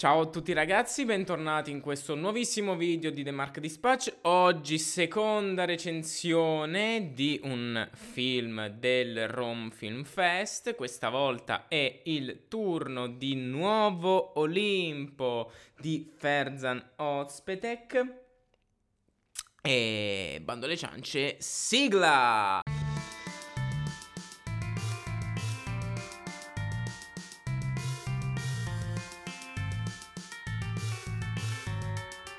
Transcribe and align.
Ciao 0.00 0.20
a 0.20 0.26
tutti 0.28 0.54
ragazzi, 0.54 1.04
bentornati 1.04 1.70
in 1.70 1.82
questo 1.82 2.14
nuovissimo 2.14 2.74
video 2.74 3.10
di 3.10 3.22
The 3.22 3.32
Mark 3.32 3.58
Dispatch. 3.58 4.20
Oggi 4.22 4.78
seconda 4.78 5.66
recensione 5.66 7.10
di 7.12 7.38
un 7.42 7.86
film 7.92 8.68
del 8.68 9.28
Rome 9.28 9.70
Film 9.70 10.04
Fest. 10.04 10.74
Questa 10.74 11.10
volta 11.10 11.68
è 11.68 12.00
il 12.04 12.46
turno 12.48 13.08
di 13.08 13.34
Nuovo 13.34 14.38
Olimpo 14.38 15.52
di 15.78 16.10
Ferzan 16.16 16.82
Ozpetek. 16.96 18.14
E 19.60 20.40
bando 20.42 20.64
alle 20.64 20.78
ciance, 20.78 21.36
sigla! 21.40 22.62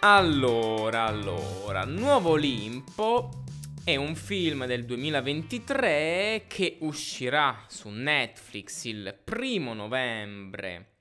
Allora, 0.04 1.04
allora, 1.06 1.86
Nuovo 1.86 2.32
Olimpo 2.32 3.44
è 3.84 3.98
un 3.98 4.16
film 4.16 4.66
del 4.66 4.84
2023 4.84 6.46
che 6.48 6.78
uscirà 6.80 7.66
su 7.68 7.90
Netflix 7.90 8.86
il 8.86 9.16
primo 9.24 9.76
novembre 9.76 10.94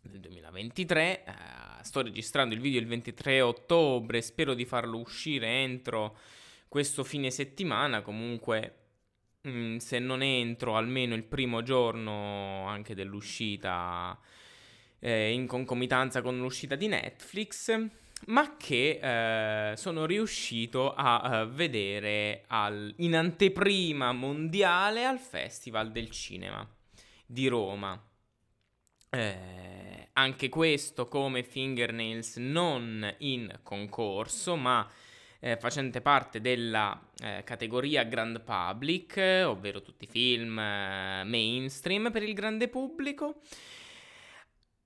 del 0.00 0.18
2023. 0.18 1.24
Uh, 1.26 1.30
eh, 1.30 1.84
sto 1.84 2.00
registrando 2.00 2.54
il 2.54 2.62
video 2.62 2.80
il 2.80 2.86
23 2.86 3.42
ottobre, 3.42 4.22
spero 4.22 4.54
di 4.54 4.64
farlo 4.64 4.96
uscire 4.96 5.46
entro 5.46 6.16
questo 6.68 7.04
fine 7.04 7.30
settimana. 7.30 8.00
Comunque, 8.00 8.76
mh, 9.42 9.50
mm, 9.50 9.76
se 9.76 9.98
non 9.98 10.22
entro 10.22 10.78
almeno 10.78 11.14
il 11.14 11.24
primo 11.24 11.62
giorno 11.62 12.66
anche 12.66 12.94
dell'uscita 12.94 14.18
eh, 15.04 15.32
in 15.32 15.46
concomitanza 15.46 16.22
con 16.22 16.38
l'uscita 16.38 16.76
di 16.76 16.88
Netflix, 16.88 17.78
ma 18.26 18.56
che 18.56 19.00
eh, 19.02 19.76
sono 19.76 20.06
riuscito 20.06 20.94
a, 20.94 21.20
a 21.20 21.40
eh, 21.40 21.46
vedere 21.46 22.44
al, 22.46 22.92
in 22.98 23.14
anteprima 23.14 24.12
mondiale 24.12 25.04
al 25.04 25.18
Festival 25.18 25.92
del 25.92 26.08
Cinema 26.08 26.66
di 27.26 27.48
Roma. 27.48 28.02
Eh, 29.10 30.08
anche 30.14 30.48
questo 30.48 31.06
come 31.06 31.42
Fingernails 31.42 32.36
non 32.36 33.14
in 33.18 33.58
concorso, 33.62 34.56
ma 34.56 34.90
eh, 35.38 35.58
facente 35.58 36.00
parte 36.00 36.40
della 36.40 36.98
eh, 37.22 37.42
categoria 37.44 38.04
Grand 38.04 38.40
Public, 38.40 39.42
ovvero 39.44 39.82
tutti 39.82 40.04
i 40.04 40.08
film 40.08 40.58
eh, 40.58 41.24
mainstream 41.26 42.10
per 42.10 42.22
il 42.22 42.32
grande 42.32 42.68
pubblico. 42.68 43.42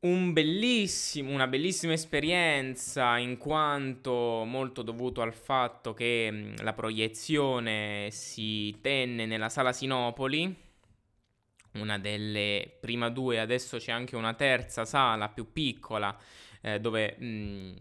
Un 0.00 0.32
bellissimo, 0.32 1.32
una 1.32 1.48
bellissima 1.48 1.92
esperienza 1.92 3.18
in 3.18 3.36
quanto 3.36 4.44
molto 4.44 4.82
dovuto 4.82 5.22
al 5.22 5.34
fatto 5.34 5.92
che 5.92 6.28
mm, 6.30 6.54
la 6.58 6.72
proiezione 6.72 8.08
si 8.12 8.78
tenne 8.80 9.26
nella 9.26 9.48
sala 9.48 9.72
Sinopoli, 9.72 10.54
una 11.72 11.98
delle 11.98 12.76
prima 12.78 13.08
due, 13.10 13.40
adesso 13.40 13.78
c'è 13.78 13.90
anche 13.90 14.14
una 14.14 14.34
terza 14.34 14.84
sala 14.84 15.30
più 15.30 15.52
piccola 15.52 16.16
eh, 16.60 16.78
dove 16.78 17.16
mh, 17.18 17.26
mm, 17.26 17.72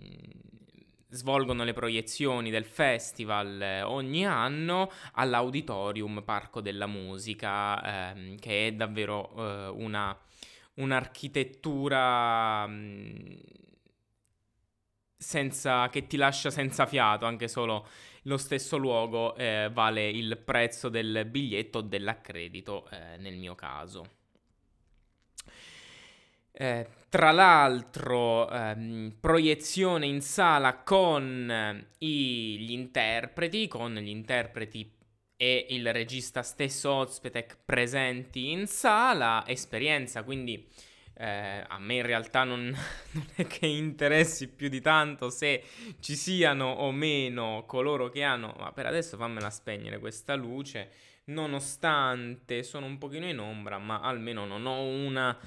svolgono 1.09 1.63
le 1.63 1.73
proiezioni 1.73 2.49
del 2.49 2.65
festival 2.65 3.61
eh, 3.61 3.81
ogni 3.83 4.25
anno 4.25 4.91
all'Auditorium 5.13 6.23
Parco 6.23 6.61
della 6.61 6.87
Musica, 6.87 8.15
eh, 8.15 8.35
che 8.39 8.67
è 8.67 8.71
davvero 8.73 9.31
eh, 9.37 9.67
una 9.67 10.17
un'architettura 10.77 12.67
senza, 15.17 15.89
che 15.89 16.07
ti 16.07 16.17
lascia 16.17 16.49
senza 16.49 16.85
fiato, 16.85 17.25
anche 17.25 17.47
solo 17.47 17.87
lo 18.23 18.37
stesso 18.37 18.77
luogo 18.77 19.35
eh, 19.35 19.69
vale 19.71 20.09
il 20.09 20.37
prezzo 20.37 20.89
del 20.89 21.25
biglietto 21.25 21.79
o 21.79 21.81
dell'accredito 21.81 22.87
eh, 22.89 23.17
nel 23.17 23.35
mio 23.37 23.55
caso. 23.55 24.15
Eh, 26.51 26.87
tra 27.09 27.31
l'altro, 27.31 28.49
ehm, 28.49 29.15
proiezione 29.19 30.07
in 30.07 30.21
sala 30.21 30.79
con 30.79 31.49
eh, 31.49 31.87
gli 31.97 32.71
interpreti, 32.71 33.67
con 33.67 33.93
gli 33.93 34.09
interpreti 34.09 34.96
e 35.37 35.67
il 35.69 35.93
regista 35.93 36.41
stesso 36.41 36.91
Ozpetek 36.91 37.59
presenti 37.63 38.49
in 38.51 38.65
sala, 38.65 39.43
esperienza, 39.45 40.23
quindi 40.23 40.67
eh, 41.19 41.63
a 41.67 41.79
me 41.79 41.95
in 41.95 42.05
realtà 42.05 42.43
non, 42.43 42.63
non, 43.11 43.25
è 43.35 43.45
che 43.45 43.67
interessi 43.67 44.47
più 44.47 44.67
di 44.67 44.81
tanto 44.81 45.29
se 45.29 45.63
ci 45.99 46.15
siano 46.15 46.65
o 46.65 46.91
meno 46.91 47.63
coloro 47.67 48.09
che 48.09 48.23
hanno, 48.23 48.55
ma 48.57 48.71
per 48.71 48.87
adesso 48.87 49.15
fammela 49.15 49.49
spegnere 49.51 49.99
questa 49.99 50.35
luce, 50.35 50.89
nonostante 51.25 52.63
sono 52.63 52.87
un 52.87 52.97
pochino 52.97 53.27
in 53.27 53.39
ombra, 53.39 53.77
ma 53.77 53.99
almeno 53.99 54.45
non 54.45 54.65
ho 54.65 54.81
una 54.81 55.37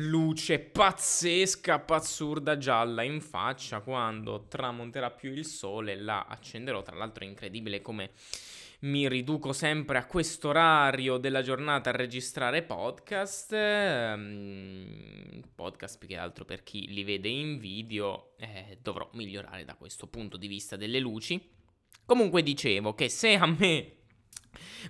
luce 0.00 0.58
pazzesca, 0.58 1.78
pazzurda 1.78 2.58
gialla 2.58 3.02
in 3.02 3.20
faccia. 3.20 3.80
Quando 3.80 4.46
tramonterà 4.48 5.10
più 5.10 5.32
il 5.32 5.44
sole, 5.44 5.96
la 5.96 6.26
accenderò, 6.28 6.82
tra 6.82 6.96
l'altro 6.96 7.24
è 7.24 7.26
incredibile 7.26 7.80
come 7.80 8.10
mi 8.80 9.08
riduco 9.08 9.52
sempre 9.52 9.98
a 9.98 10.06
questo 10.06 10.48
orario 10.48 11.16
della 11.16 11.42
giornata 11.42 11.90
a 11.90 11.96
registrare 11.96 12.62
podcast. 12.62 13.52
Ehm, 13.52 15.42
podcast 15.54 15.98
più 15.98 16.08
che 16.08 16.16
altro 16.16 16.44
per 16.44 16.62
chi 16.62 16.86
li 16.92 17.04
vede 17.04 17.28
in 17.28 17.58
video, 17.58 18.34
eh, 18.38 18.78
dovrò 18.80 19.08
migliorare 19.14 19.64
da 19.64 19.74
questo 19.74 20.06
punto 20.06 20.36
di 20.36 20.46
vista 20.46 20.76
delle 20.76 21.00
luci. 21.00 21.54
Comunque 22.04 22.42
dicevo 22.42 22.94
che 22.94 23.08
se 23.08 23.34
a 23.34 23.46
me 23.46 23.96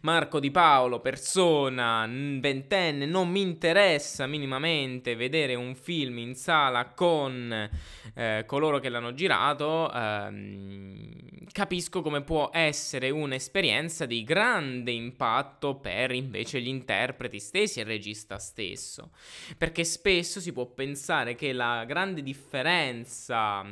Marco 0.03 0.41
Di 0.41 0.51
Paolo, 0.51 1.01
persona 1.01 2.07
ventenne, 2.09 3.07
non 3.07 3.31
mi 3.31 3.41
interessa 3.41 4.27
minimamente 4.27 5.17
vedere 5.17 5.55
un 5.55 5.75
film 5.75 6.19
in 6.19 6.35
sala 6.35 6.91
con 6.91 7.71
eh, 8.15 8.45
coloro 8.47 8.79
che 8.79 8.89
l'hanno 8.89 9.15
girato. 9.15 9.91
Ehm, 9.93 11.27
capisco 11.51 12.03
come 12.03 12.23
può 12.23 12.51
essere 12.53 13.11
un'esperienza 13.11 14.05
di 14.05 14.23
grande 14.25 14.91
impatto 14.91 15.77
per 15.77 16.13
invece 16.13 16.61
gli 16.61 16.69
interpreti 16.69 17.41
stessi 17.41 17.79
e 17.79 17.83
il 17.83 17.89
regista 17.89 18.39
stesso. 18.39 19.11
Perché 19.57 19.85
spesso 19.85 20.41
si 20.41 20.53
può 20.53 20.67
pensare 20.67 21.35
che 21.35 21.53
la 21.53 21.85
grande 21.87 22.23
differenza, 22.23 23.65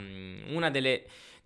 una 0.48 0.70
delle 0.70 1.04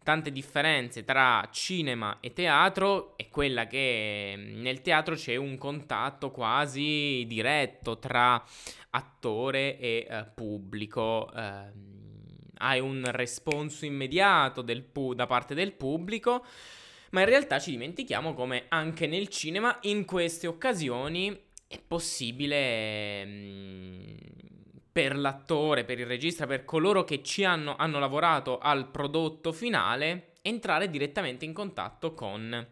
tante 0.08 0.32
differenze 0.32 1.04
tra 1.04 1.46
cinema 1.52 2.16
e 2.20 2.32
teatro 2.32 3.12
è 3.18 3.28
quella 3.28 3.66
che 3.66 4.32
mm, 4.34 4.62
nel 4.62 4.80
teatro 4.80 5.14
c'è 5.14 5.36
un 5.36 5.58
contatto 5.58 6.30
quasi 6.30 7.26
diretto 7.26 7.98
tra 7.98 8.42
attore 8.88 9.78
e 9.78 10.06
eh, 10.08 10.24
pubblico. 10.34 11.30
Eh, 11.36 11.72
hai 12.60 12.80
un 12.80 13.06
responso 13.12 13.84
immediato 13.84 14.64
pu- 14.90 15.12
da 15.12 15.26
parte 15.26 15.54
del 15.54 15.72
pubblico, 15.74 16.42
ma 17.10 17.20
in 17.20 17.26
realtà 17.26 17.58
ci 17.58 17.72
dimentichiamo 17.72 18.32
come 18.32 18.64
anche 18.68 19.06
nel 19.06 19.28
cinema 19.28 19.76
in 19.82 20.06
queste 20.06 20.46
occasioni 20.46 21.38
è 21.66 21.78
possibile... 21.86 23.26
Mm, 23.26 24.16
per 24.98 25.16
l'attore, 25.16 25.84
per 25.84 26.00
il 26.00 26.06
regista, 26.06 26.48
per 26.48 26.64
coloro 26.64 27.04
che 27.04 27.22
ci 27.22 27.44
hanno, 27.44 27.76
hanno 27.76 28.00
lavorato 28.00 28.58
al 28.58 28.90
prodotto 28.90 29.52
finale, 29.52 30.32
entrare 30.42 30.90
direttamente 30.90 31.44
in 31.44 31.52
contatto 31.52 32.14
con 32.14 32.66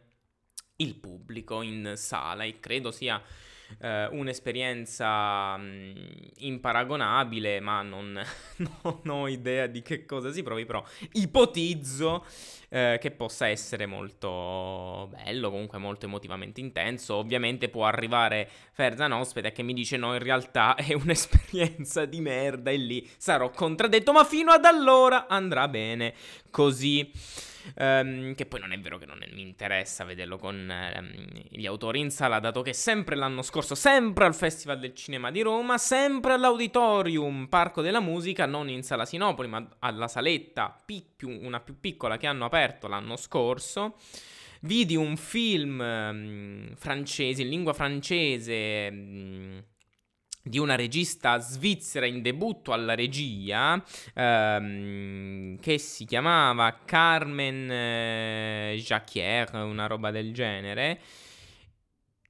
il 0.78 0.94
pubblico 0.97 1.62
in 1.62 1.92
sala. 1.94 2.42
E 2.42 2.59
credo 2.59 2.91
sia 2.91 3.22
eh, 3.78 4.06
un'esperienza 4.06 5.56
mh, 5.56 6.32
imparagonabile, 6.38 7.60
ma 7.60 7.82
non, 7.82 8.20
non, 8.82 9.00
ho 9.08 9.29
idea 9.29 9.69
di 9.69 9.82
che 9.82 10.05
cosa 10.05 10.32
si 10.32 10.43
provi, 10.43 10.64
però 10.64 10.84
ipotizzo 11.12 12.26
eh, 12.69 12.99
che 13.01 13.11
possa 13.11 13.49
essere 13.49 13.87
molto 13.87 15.09
bello, 15.11 15.51
comunque 15.51 15.79
molto 15.79 16.07
emotivamente 16.07 16.61
intenso. 16.61 17.15
Ovviamente 17.17 17.69
può 17.69 17.85
arrivare 17.85 18.49
Ferzan 18.73 19.13
ospite 19.13 19.53
che 19.53 19.63
mi 19.63 19.73
dice 19.73 19.97
no, 19.97 20.15
in 20.15 20.23
realtà 20.23 20.75
è 20.77 20.93
un'esperienza 20.95 22.05
di 22.05 22.21
merda 22.21 22.71
e 22.71 22.77
lì 22.77 23.09
sarò 23.17 23.51
contraddetto, 23.51 24.13
ma 24.13 24.25
fino 24.25 24.53
ad 24.53 24.65
allora 24.65 25.27
andrà 25.29 25.69
bene 25.69 26.15
così. 26.51 27.11
Um, 27.75 28.35
che 28.35 28.47
poi 28.47 28.61
non 28.61 28.73
è 28.73 28.79
vero 28.79 28.97
che 28.97 29.07
non 29.07 29.19
mi 29.33 29.43
interessa 29.43 30.05
vederlo 30.05 30.39
con 30.39 30.55
um, 30.55 31.27
gli 31.49 31.67
autori 31.67 31.99
in 31.99 32.11
sala, 32.11 32.39
dato 32.39 32.63
che 32.63 32.73
sempre 32.73 33.17
l'anno 33.17 33.43
scorso, 33.43 33.75
sempre 33.75 34.25
al 34.25 34.35
Festival 34.35 34.79
del 34.79 34.95
Cinema 34.95 35.31
di 35.31 35.41
Roma, 35.43 35.77
sempre 35.79 36.33
all'Auditorium 36.35 37.47
Parco 37.49 37.83
della 37.83 38.01
Musica, 38.01 38.47
non 38.47 38.69
in 38.69 38.83
sala 38.83 39.05
Sinopoli, 39.05 39.49
ma 39.49 39.67
alla 39.81 40.09
saletta 40.09 40.81
pi- 40.85 41.05
più, 41.17 41.29
una 41.29 41.61
più 41.61 41.81
piccola 41.81 42.17
che 42.17 42.27
hanno 42.27 42.45
aperto 42.45 42.66
l'anno 42.89 43.17
scorso. 43.17 43.97
Vidi 44.61 44.97
un 44.97 45.17
film 45.17 45.79
um, 45.81 46.75
francese, 46.77 47.43
in 47.43 47.49
lingua 47.49 47.73
francese 47.73 49.65
di 50.47 50.59
una 50.59 50.77
regista 50.77 51.39
svizzera 51.39 52.07
in 52.07 52.23
debutto 52.23 52.73
alla 52.73 52.95
regia 52.95 53.83
ehm, 54.15 55.59
che 55.59 55.79
si 55.79 56.05
chiamava 56.05 56.83
Carmen 56.85 57.71
eh, 57.71 58.81
Jacquier, 58.81 59.55
una 59.55 59.87
roba 59.87 60.11
del 60.13 60.33
genere. 60.33 61.01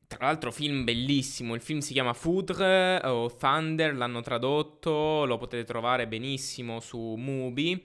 Tra 0.07 0.27
l'altro 0.27 0.51
film 0.51 0.85
bellissimo, 0.85 1.55
il 1.55 1.61
film 1.61 1.81
si 1.81 1.93
chiama 1.93 2.15
Foudre 2.15 3.01
o 3.05 3.35
Thunder, 3.35 3.95
l'hanno 3.95 4.23
tradotto, 4.23 5.25
lo 5.27 5.37
potete 5.37 5.65
trovare 5.65 6.07
benissimo 6.07 6.81
su 6.81 6.99
Mubi. 6.99 7.85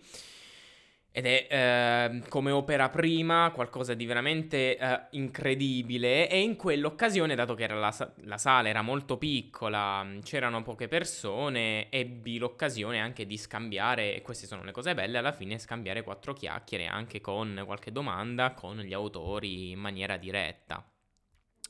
Ed 1.14 1.26
è 1.26 1.48
eh, 1.50 2.28
come 2.30 2.52
opera 2.52 2.88
prima 2.90 3.52
qualcosa 3.54 3.94
di 3.94 4.06
veramente 4.06 4.78
eh, 4.78 5.02
incredibile 5.12 6.30
e 6.30 6.40
in 6.40 6.56
quell'occasione, 6.56 7.36
dato 7.36 7.54
che 7.54 7.68
la, 7.68 7.94
la, 8.24 8.38
sala 8.38 8.70
era 8.70 8.82
molto 8.82 9.18
piccola, 9.18 10.08
c'erano 10.24 10.64
poche 10.64 10.88
persone, 10.88 11.92
ebbi 11.92 12.38
l'occasione 12.38 13.02
anche 13.02 13.26
di 13.26 13.38
scambiare, 13.38 14.16
e 14.16 14.22
queste 14.22 14.48
sono 14.48 14.64
le 14.64 14.72
cose 14.72 14.94
belle, 14.94 15.18
alla 15.18 15.34
fine 15.34 15.60
scambiare 15.60 16.02
quattro 16.02 16.32
chiacchiere 16.34 16.86
anche 16.86 17.20
con 17.20 17.62
qualche 17.66 17.92
domanda 17.92 18.54
con 18.54 18.78
gli 18.78 18.94
autori 18.94 19.72
in 19.72 19.80
maniera 19.80 20.16
diretta. 20.16 20.91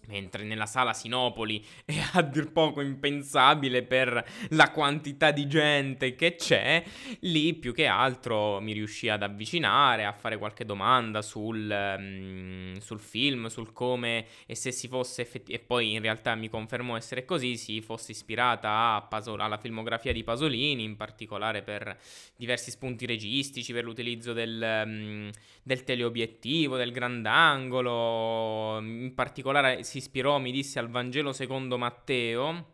Mentre 0.08 0.44
nella 0.44 0.66
sala 0.66 0.94
Sinopoli 0.94 1.64
è 1.86 1.94
a 2.14 2.22
dir 2.22 2.52
poco 2.52 2.82
impensabile 2.82 3.84
per 3.84 4.24
la 4.50 4.72
quantità 4.72 5.32
di 5.32 5.48
gente 5.48 6.16
che 6.16 6.36
c'è, 6.36 6.84
lì 7.22 7.54
più 7.54 7.74
che 7.74 7.86
altro 7.86 8.60
mi 8.60 8.74
riuscì 8.74 9.10
ad 9.10 9.24
avvicinare, 9.24 10.06
a 10.06 10.12
fare 10.12 10.38
qualche 10.38 10.66
domanda 10.66 11.22
sul, 11.22 11.96
um, 11.98 12.78
sul 12.80 13.00
film, 13.00 13.48
sul 13.48 13.72
come 13.74 14.26
e 14.46 14.56
se 14.56 14.72
si 14.72 14.88
fosse 14.88 15.22
effettivamente, 15.22 15.64
e 15.64 15.66
poi 15.66 15.94
in 15.94 16.02
realtà 16.02 16.36
mi 16.36 16.50
confermò 16.50 16.98
essere 16.98 17.24
così, 17.24 17.56
si 17.58 17.82
fosse 17.82 18.12
ispirata 18.12 19.06
Pasol- 19.08 19.40
alla 19.40 19.58
filmografia 19.58 20.12
di 20.12 20.24
Pasolini, 20.24 20.84
in 20.84 20.96
particolare 20.96 21.62
per 21.62 21.98
diversi 22.36 22.72
spunti 22.72 23.06
registici, 23.06 23.72
per 23.72 23.84
l'utilizzo 23.84 24.34
del, 24.34 24.84
um, 24.86 25.30
del 25.64 25.84
teleobiettivo, 25.84 26.76
del 26.76 26.92
grandangolo, 26.92 28.80
in 28.80 29.14
particolare 29.14 29.84
si 29.92 29.98
ispirò, 29.98 30.40
mi 30.40 30.52
disse, 30.52 30.80
al 30.80 30.90
Vangelo 30.90 31.34
secondo 31.34 31.78
Matteo. 31.78 32.70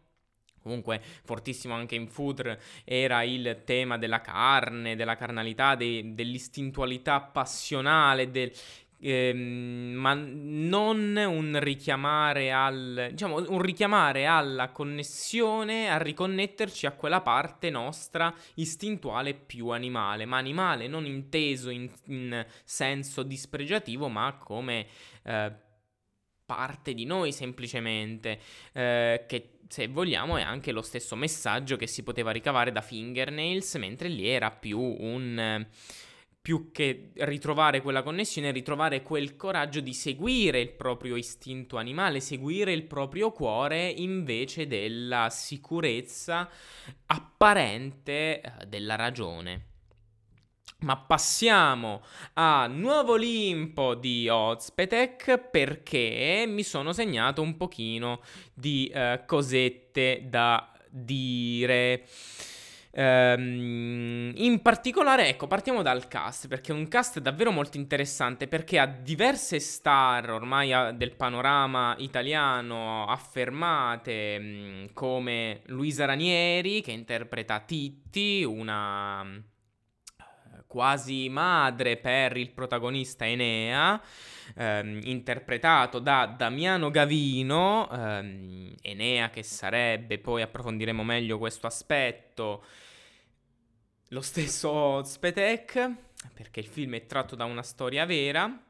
Comunque, 0.61 1.01
fortissimo 1.23 1.73
anche 1.73 1.95
in 1.95 2.07
Food 2.07 2.57
era 2.83 3.23
il 3.23 3.63
tema 3.65 3.97
della 3.97 4.21
carne, 4.21 4.95
della 4.95 5.15
carnalità, 5.15 5.75
de- 5.75 6.13
dell'istintualità 6.13 7.21
passionale, 7.21 8.29
del, 8.29 8.51
Ehm, 8.99 9.93
ma 9.93 10.15
non 10.15 11.15
un 11.15 11.59
richiamare 11.59 12.51
al 12.51 13.09
diciamo 13.11 13.47
un 13.47 13.61
richiamare 13.61 14.25
alla 14.25 14.69
connessione 14.69 15.87
a 15.87 15.99
riconnetterci 15.99 16.87
a 16.87 16.93
quella 16.93 17.21
parte 17.21 17.69
nostra 17.69 18.33
istintuale 18.55 19.35
più 19.35 19.69
animale 19.69 20.25
ma 20.25 20.37
animale 20.37 20.87
non 20.87 21.05
inteso 21.05 21.69
in, 21.69 21.87
in 22.05 22.43
senso 22.63 23.21
dispregiativo 23.21 24.07
ma 24.07 24.35
come 24.43 24.87
eh, 25.25 25.51
parte 26.47 26.94
di 26.94 27.03
noi 27.03 27.33
semplicemente, 27.33 28.39
eh, 28.71 29.25
che 29.27 29.49
se 29.67 29.89
vogliamo 29.89 30.38
è 30.38 30.41
anche 30.41 30.71
lo 30.71 30.81
stesso 30.81 31.17
messaggio 31.17 31.75
che 31.75 31.88
si 31.88 32.01
poteva 32.01 32.31
ricavare 32.31 32.71
da 32.71 32.81
Fingernails, 32.81 33.75
mentre 33.75 34.07
lì 34.07 34.25
era 34.27 34.49
più 34.49 34.79
un... 34.79 35.67
più 36.41 36.71
che 36.71 37.11
ritrovare 37.15 37.81
quella 37.81 38.01
connessione, 38.01 38.51
ritrovare 38.51 39.01
quel 39.01 39.35
coraggio 39.35 39.81
di 39.81 39.94
seguire 39.94 40.61
il 40.61 40.69
proprio 40.69 41.17
istinto 41.17 41.75
animale, 41.75 42.21
seguire 42.21 42.71
il 42.71 42.83
proprio 42.83 43.33
cuore 43.33 43.89
invece 43.89 44.67
della 44.67 45.29
sicurezza 45.29 46.49
apparente 47.07 48.39
eh, 48.39 48.65
della 48.67 48.95
ragione. 48.95 49.66
Ma 50.79 50.95
passiamo 50.95 52.03
a 52.33 52.68
Nuovo 52.68 53.13
Olimpo 53.13 53.95
di 53.95 54.29
Ozpetek 54.29 55.39
perché 55.39 56.45
mi 56.47 56.62
sono 56.62 56.94
segnato 56.94 57.41
un 57.41 57.57
pochino 57.57 58.21
di 58.53 58.91
uh, 58.94 59.25
cosette 59.25 60.27
da 60.29 60.71
dire. 60.88 62.06
Um, 62.91 64.31
in 64.35 64.62
particolare, 64.62 65.29
ecco, 65.29 65.47
partiamo 65.47 65.81
dal 65.81 66.07
cast, 66.07 66.47
perché 66.47 66.71
è 66.71 66.75
un 66.75 66.88
cast 66.88 67.19
davvero 67.19 67.50
molto 67.50 67.77
interessante, 67.77 68.47
perché 68.47 68.77
ha 68.77 68.85
diverse 68.85 69.59
star 69.59 70.30
ormai 70.30 70.95
del 70.95 71.15
panorama 71.15 71.95
italiano 71.97 73.07
affermate, 73.07 74.38
um, 74.39 74.94
come 74.94 75.62
Luisa 75.65 76.06
Ranieri, 76.06 76.81
che 76.81 76.91
interpreta 76.91 77.59
Titti, 77.62 78.44
una 78.44 79.56
quasi 80.67 81.29
madre 81.29 81.97
per 81.97 82.37
il 82.37 82.51
protagonista 82.51 83.25
Enea, 83.25 83.99
ehm, 84.55 84.99
interpretato 85.03 85.99
da 85.99 86.25
Damiano 86.37 86.91
Gavino, 86.91 87.89
ehm, 87.89 88.75
Enea 88.81 89.29
che 89.29 89.43
sarebbe, 89.43 90.19
poi 90.19 90.41
approfondiremo 90.41 91.03
meglio 91.03 91.37
questo 91.37 91.67
aspetto, 91.67 92.63
lo 94.09 94.21
stesso 94.21 95.03
Spetek, 95.03 95.91
perché 96.33 96.59
il 96.59 96.67
film 96.67 96.95
è 96.95 97.05
tratto 97.05 97.35
da 97.35 97.45
una 97.45 97.63
storia 97.63 98.05
vera. 98.05 98.61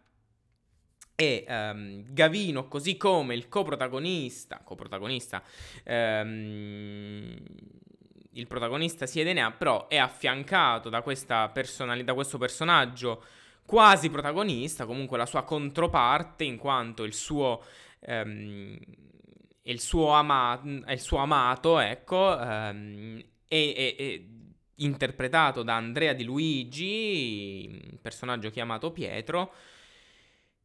E 1.19 1.45
um, 1.47 2.03
Gavino, 2.13 2.67
così 2.67 2.95
come 2.95 3.33
il 3.33 3.47
coprotagonista, 3.47 4.61
coprotagonista 4.63 5.41
um, 5.85 7.35
il 8.37 8.47
protagonista 8.47 9.05
sia 9.05 9.23
Enea, 9.23 9.51
però 9.51 9.87
è 9.87 9.97
affiancato 9.97 10.89
da, 10.89 11.03
personali- 11.51 12.03
da 12.03 12.13
questo 12.13 12.37
personaggio 12.37 13.23
quasi 13.65 14.09
protagonista, 14.09 14.85
comunque 14.85 15.17
la 15.17 15.25
sua 15.25 15.43
controparte, 15.43 16.45
in 16.45 16.57
quanto 16.57 17.03
il 17.03 17.13
suo, 17.13 17.61
ehm, 17.99 18.77
il 19.63 19.79
suo, 19.79 20.11
ama- 20.11 20.61
il 20.63 20.99
suo 20.99 21.17
amato, 21.17 21.79
ecco, 21.79 22.39
ehm, 22.39 23.21
è, 23.47 23.73
è, 23.75 23.95
è, 23.95 24.21
interpretato 24.79 25.63
da 25.63 25.75
Andrea 25.75 26.13
Di 26.13 26.23
Luigi, 26.23 27.97
personaggio 28.01 28.49
chiamato 28.49 28.91
Pietro. 28.91 29.51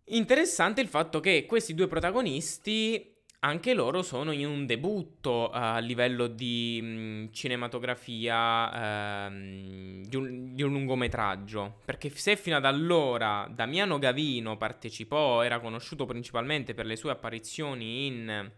Interessante 0.06 0.80
il 0.80 0.88
fatto 0.88 1.20
che 1.20 1.46
questi 1.46 1.74
due 1.74 1.88
protagonisti 1.88 3.11
anche 3.44 3.74
loro 3.74 4.02
sono 4.02 4.30
in 4.30 4.46
un 4.46 4.66
debutto 4.66 5.50
uh, 5.50 5.50
a 5.52 5.78
livello 5.78 6.28
di 6.28 6.80
mh, 6.80 7.32
cinematografia 7.32 9.26
uh, 9.26 9.30
di, 9.32 10.16
un, 10.16 10.54
di, 10.54 10.62
un, 10.62 10.72
lungometraggio. 10.72 11.80
Perché 11.84 12.08
se 12.10 12.36
fino 12.36 12.56
ad 12.56 12.64
allora 12.64 13.48
Damiano 13.52 13.98
Gavino 13.98 14.56
partecipò, 14.56 15.42
era 15.42 15.58
conosciuto 15.58 16.06
principalmente 16.06 16.72
per 16.74 16.86
le 16.86 16.94
sue 16.94 17.10
apparizioni 17.10 18.06
in 18.06 18.50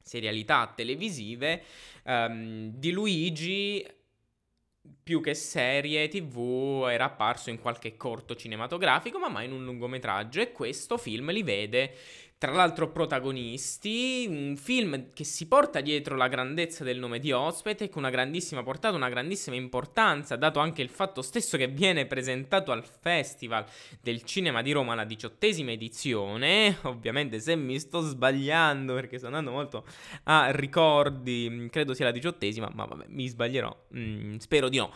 serialità 0.00 0.72
televisive, 0.74 1.62
um, 2.04 2.70
di 2.70 2.92
Luigi 2.92 3.86
più 5.02 5.20
che 5.20 5.34
serie 5.34 6.08
tv 6.08 6.86
era 6.88 7.04
apparso 7.04 7.50
in 7.50 7.60
qualche 7.60 7.96
corto 7.96 8.34
cinematografico 8.34 9.18
ma 9.18 9.28
mai 9.28 9.46
in 9.46 9.52
un 9.52 9.64
lungometraggio 9.64 10.40
e 10.40 10.50
questo 10.50 10.98
film 10.98 11.30
li 11.30 11.44
vede 11.44 11.94
tra 12.42 12.50
l'altro 12.50 12.90
protagonisti, 12.90 14.26
un 14.28 14.56
film 14.56 15.12
che 15.12 15.22
si 15.22 15.46
porta 15.46 15.80
dietro 15.80 16.16
la 16.16 16.26
grandezza 16.26 16.82
del 16.82 16.98
nome 16.98 17.20
di 17.20 17.30
Ospite 17.30 17.88
con 17.88 18.02
una 18.02 18.10
grandissima 18.10 18.64
portata, 18.64 18.96
una 18.96 19.08
grandissima 19.08 19.54
importanza, 19.54 20.34
dato 20.34 20.58
anche 20.58 20.82
il 20.82 20.88
fatto 20.88 21.22
stesso 21.22 21.56
che 21.56 21.68
viene 21.68 22.04
presentato 22.06 22.72
al 22.72 22.84
Festival 22.84 23.64
del 24.00 24.24
Cinema 24.24 24.60
di 24.60 24.72
Roma, 24.72 24.96
la 24.96 25.04
diciottesima 25.04 25.70
edizione, 25.70 26.78
ovviamente 26.82 27.38
se 27.38 27.54
mi 27.54 27.78
sto 27.78 28.00
sbagliando 28.00 28.92
perché 28.92 29.18
sto 29.18 29.26
andando 29.26 29.52
molto 29.52 29.84
a 30.24 30.50
ricordi, 30.50 31.68
credo 31.70 31.94
sia 31.94 32.06
la 32.06 32.10
diciottesima, 32.10 32.68
ma 32.74 32.86
vabbè, 32.86 33.04
mi 33.06 33.28
sbaglierò, 33.28 33.84
mm, 33.96 34.38
spero 34.38 34.68
di 34.68 34.78
no. 34.78 34.92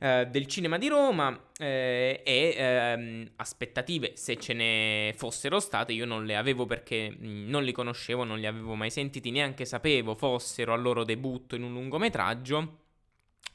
Eh, 0.00 0.26
del 0.30 0.46
cinema 0.46 0.76
di 0.76 0.88
Roma 0.88 1.36
eh, 1.58 2.20
e 2.24 2.54
ehm, 2.56 3.30
aspettative, 3.36 4.12
se 4.14 4.36
ce 4.36 4.52
ne 4.52 5.14
fossero 5.16 5.60
state, 5.60 5.92
io 5.92 6.04
non 6.04 6.24
le 6.24 6.36
avevo 6.36 6.66
perché 6.66 6.87
mh, 6.96 7.26
mm, 7.26 7.48
non 7.48 7.64
li 7.64 7.72
conoscevo, 7.72 8.24
non 8.24 8.38
li 8.38 8.46
avevo 8.46 8.74
mai 8.74 8.90
sentiti, 8.90 9.30
neanche 9.30 9.64
sapevo 9.64 10.14
fossero 10.14 10.72
al 10.72 10.82
loro 10.82 11.04
debutto 11.04 11.54
in 11.54 11.62
un 11.62 11.72
lungometraggio. 11.72 12.86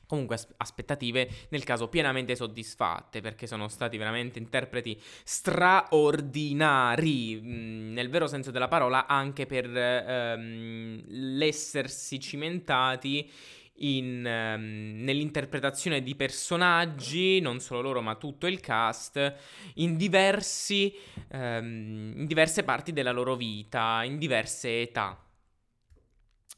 Comunque 0.06 0.38
aspettative 0.58 1.28
nel 1.50 1.64
caso 1.64 1.88
pienamente 1.88 2.36
soddisfatte 2.36 3.22
perché 3.22 3.48
sono 3.48 3.68
stati 3.68 3.98
veramente 3.98 4.38
interpreti 4.38 5.00
straordinari 5.24 7.40
mm, 7.42 7.94
nel 7.94 8.10
vero 8.10 8.28
senso 8.28 8.52
della 8.52 8.68
parola 8.68 9.08
anche 9.08 9.48
per 9.48 9.76
ehm, 9.76 11.04
l'essersi 11.08 12.20
cimentati 12.20 13.28
in, 13.78 14.24
um, 14.26 15.04
nell'interpretazione 15.04 16.02
di 16.04 16.16
personaggi, 16.16 17.40
non 17.40 17.60
solo 17.60 17.82
loro 17.82 18.02
ma 18.02 18.16
tutto 18.16 18.48
il 18.48 18.60
cast, 18.60 19.36
in, 19.76 19.98
diversi, 19.98 20.94
um, 21.32 22.14
in 22.16 22.26
diverse 22.26 22.64
parti 22.64 22.94
della 22.94 23.12
loro 23.12 23.36
vita, 23.36 24.04
in 24.04 24.18
diverse 24.18 24.82
età. 24.82 25.18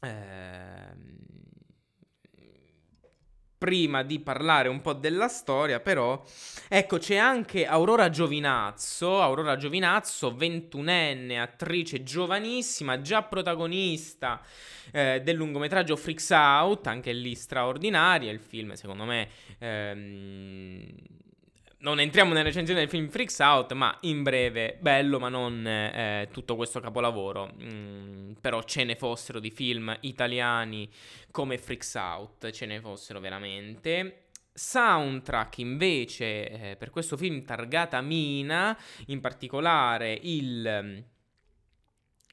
Ehm, 0.02 1.16
prima 3.66 4.04
di 4.04 4.20
parlare 4.20 4.68
un 4.68 4.80
po' 4.80 4.92
della 4.92 5.26
storia, 5.26 5.80
però, 5.80 6.22
ecco, 6.68 6.98
c'è 6.98 7.16
anche 7.16 7.66
Aurora 7.66 8.10
Giovinazzo, 8.10 9.20
Aurora 9.20 9.56
Giovinazzo, 9.56 10.30
21enne, 10.30 11.40
attrice 11.40 12.04
giovanissima, 12.04 13.00
già 13.00 13.24
protagonista 13.24 14.40
eh, 14.92 15.20
del 15.24 15.34
lungometraggio 15.34 15.96
Freaks 15.96 16.30
Out, 16.30 16.86
anche 16.86 17.12
lì 17.12 17.34
straordinaria, 17.34 18.30
il 18.30 18.38
film 18.38 18.74
secondo 18.74 19.02
me... 19.02 19.28
Ehm, 19.58 20.94
non 21.86 22.00
entriamo 22.00 22.32
nella 22.32 22.42
recensione 22.42 22.80
del 22.80 22.88
film 22.88 23.08
Freaks 23.08 23.38
Out, 23.38 23.72
ma 23.74 23.96
in 24.00 24.24
breve, 24.24 24.76
bello, 24.80 25.20
ma 25.20 25.28
non 25.28 25.64
eh, 25.64 26.26
tutto 26.32 26.56
questo 26.56 26.80
capolavoro. 26.80 27.54
Mm, 27.62 28.32
però 28.40 28.64
ce 28.64 28.82
ne 28.82 28.96
fossero 28.96 29.38
di 29.38 29.52
film 29.52 29.96
italiani 30.00 30.90
come 31.30 31.58
Freaks 31.58 31.94
Out, 31.94 32.50
ce 32.50 32.66
ne 32.66 32.80
fossero 32.80 33.20
veramente. 33.20 34.22
Soundtrack 34.52 35.58
invece 35.58 36.48
eh, 36.48 36.76
per 36.76 36.90
questo 36.90 37.16
film 37.16 37.44
targata 37.44 38.00
Mina, 38.00 38.76
in 39.06 39.20
particolare 39.20 40.18
il 40.20 41.04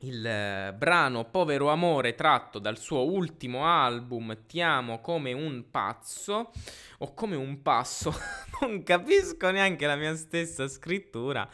il 0.03 0.25
eh, 0.25 0.74
brano 0.77 1.25
Povero 1.25 1.69
Amore 1.69 2.15
tratto 2.15 2.60
dal 2.60 2.77
suo 2.77 3.10
ultimo 3.10 3.65
album 3.65 4.45
Ti 4.48 4.62
amo 4.62 5.00
come 5.00 5.33
un 5.33 5.69
pazzo 5.69 6.51
o 7.00 7.13
come 7.13 7.36
un 7.36 7.62
passo, 7.62 8.13
non 8.62 8.81
capisco 8.83 9.51
neanche 9.51 9.86
la 9.86 9.95
mia 9.95 10.15
stessa 10.15 10.67
scrittura, 10.69 11.48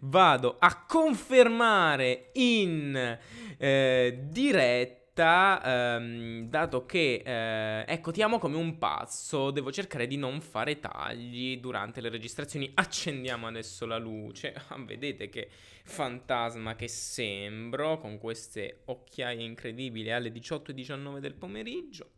vado 0.00 0.56
a 0.58 0.84
confermare 0.86 2.30
in 2.34 3.18
eh, 3.58 4.18
diretta 4.22 5.96
ehm, 5.96 6.48
dato 6.48 6.86
che, 6.86 7.22
eh, 7.24 7.84
ecco, 7.86 8.12
ti 8.12 8.22
amo 8.22 8.38
come 8.38 8.56
un 8.56 8.78
pazzo, 8.78 9.50
devo 9.50 9.70
cercare 9.70 10.06
di 10.06 10.16
non 10.16 10.40
fare 10.40 10.80
tagli 10.80 11.58
durante 11.58 12.00
le 12.00 12.08
registrazioni. 12.08 12.70
Accendiamo 12.74 13.46
adesso 13.46 13.86
la 13.86 13.98
luce. 13.98 14.54
Ah, 14.68 14.78
vedete 14.78 15.28
che 15.28 15.48
fantasma 15.84 16.74
che 16.74 16.88
sembro 16.88 17.98
con 17.98 18.18
queste 18.18 18.82
occhiaie 18.86 19.42
incredibili 19.42 20.10
alle 20.10 20.30
18.19 20.30 21.18
del 21.18 21.34
pomeriggio. 21.34 22.12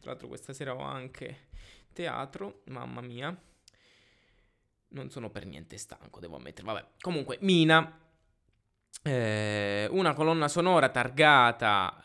Tra 0.00 0.10
l'altro 0.10 0.28
questa 0.28 0.52
sera 0.52 0.74
ho 0.74 0.80
anche 0.80 1.48
teatro, 1.92 2.62
mamma 2.66 3.00
mia. 3.00 3.36
Non 4.92 5.10
sono 5.10 5.30
per 5.30 5.46
niente 5.46 5.76
stanco, 5.76 6.18
devo 6.18 6.36
ammettere. 6.36 6.66
Vabbè, 6.66 6.84
comunque, 7.00 7.38
Mina 7.42 8.00
eh, 9.02 9.88
una 9.92 10.12
colonna 10.12 10.46
sonora 10.46 10.90
targata 10.90 12.02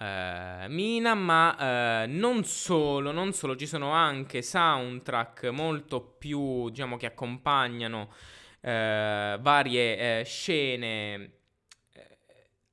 eh, 0.64 0.70
Mina, 0.70 1.14
ma 1.14 2.04
eh, 2.04 2.08
non 2.08 2.46
solo, 2.46 3.12
non 3.12 3.34
solo, 3.34 3.58
ci 3.58 3.68
sono 3.68 3.90
anche 3.90 4.42
soundtrack 4.42 5.46
molto 5.48 6.02
più, 6.02 6.70
diciamo, 6.70 6.96
che 6.96 7.08
accompagnano 7.08 8.14
eh, 8.66 9.38
varie 9.40 10.20
eh, 10.20 10.24
scene. 10.24 11.32
Eh, 11.94 12.18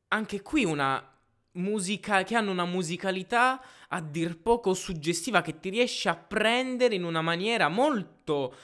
anche 0.08 0.40
qui 0.40 0.64
una 0.64 1.06
musica 1.52 2.22
che 2.22 2.34
hanno 2.34 2.50
una 2.50 2.64
musicalità 2.64 3.60
a 3.88 4.00
dir 4.00 4.40
poco 4.40 4.72
suggestiva 4.72 5.42
che 5.42 5.60
ti 5.60 5.68
riesce 5.68 6.08
a 6.08 6.16
prendere 6.16 6.94
in 6.94 7.04
una 7.04 7.20
maniera 7.20 7.68
molto 7.68 8.56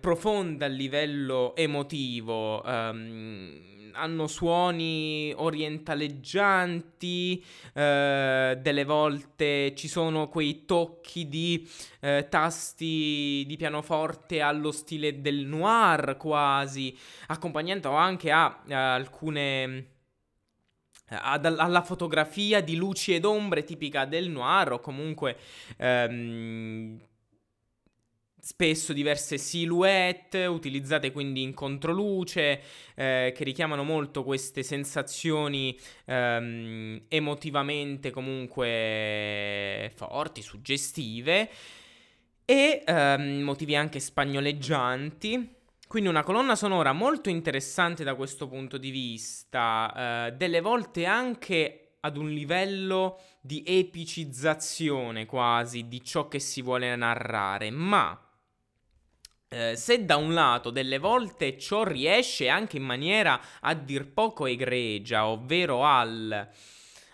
profonda 0.00 0.66
a 0.66 0.68
livello 0.68 1.56
emotivo. 1.56 2.62
Um, 2.64 3.72
hanno 3.94 4.26
suoni 4.26 5.32
orientaleggianti, 5.36 7.44
eh, 7.74 8.58
delle 8.60 8.84
volte 8.84 9.74
ci 9.74 9.88
sono 9.88 10.28
quei 10.28 10.64
tocchi 10.64 11.28
di 11.28 11.68
eh, 12.00 12.26
tasti 12.28 13.44
di 13.46 13.56
pianoforte 13.56 14.40
allo 14.40 14.72
stile 14.72 15.20
del 15.20 15.46
noir 15.46 16.16
quasi, 16.16 16.96
accompagnando 17.28 17.92
anche 17.92 18.30
a, 18.30 18.62
a 18.68 18.94
alcune... 18.94 19.86
Ad, 21.14 21.44
alla 21.44 21.82
fotografia 21.82 22.62
di 22.62 22.74
luci 22.74 23.14
ed 23.14 23.26
ombre 23.26 23.64
tipica 23.64 24.06
del 24.06 24.30
noir 24.30 24.72
o 24.72 24.80
comunque 24.80 25.36
ehm, 25.76 26.98
spesso 28.44 28.92
diverse 28.92 29.38
silhouette 29.38 30.46
utilizzate 30.46 31.12
quindi 31.12 31.42
in 31.42 31.54
controluce 31.54 32.60
eh, 32.96 33.32
che 33.32 33.44
richiamano 33.44 33.84
molto 33.84 34.24
queste 34.24 34.64
sensazioni 34.64 35.78
ehm, 36.06 37.02
emotivamente 37.06 38.10
comunque 38.10 39.92
forti, 39.94 40.42
suggestive 40.42 41.48
e 42.44 42.82
ehm, 42.84 43.42
motivi 43.42 43.76
anche 43.76 44.00
spagnoleggianti. 44.00 45.54
Quindi 45.86 46.08
una 46.08 46.24
colonna 46.24 46.56
sonora 46.56 46.92
molto 46.92 47.28
interessante 47.28 48.02
da 48.02 48.16
questo 48.16 48.48
punto 48.48 48.76
di 48.76 48.90
vista, 48.90 50.26
eh, 50.26 50.32
delle 50.32 50.60
volte 50.60 51.04
anche 51.06 51.98
ad 52.00 52.16
un 52.16 52.28
livello 52.28 53.20
di 53.40 53.62
epicizzazione 53.64 55.26
quasi 55.26 55.86
di 55.86 56.02
ciò 56.02 56.26
che 56.26 56.40
si 56.40 56.60
vuole 56.60 56.96
narrare, 56.96 57.70
ma 57.70 58.21
eh, 59.52 59.76
se 59.76 60.04
da 60.04 60.16
un 60.16 60.32
lato 60.32 60.70
delle 60.70 60.98
volte 60.98 61.58
ciò 61.58 61.84
riesce 61.84 62.48
anche 62.48 62.78
in 62.78 62.84
maniera 62.84 63.40
a 63.60 63.74
dir 63.74 64.10
poco 64.10 64.46
egregia, 64.46 65.26
ovvero 65.26 65.84
al, 65.84 66.48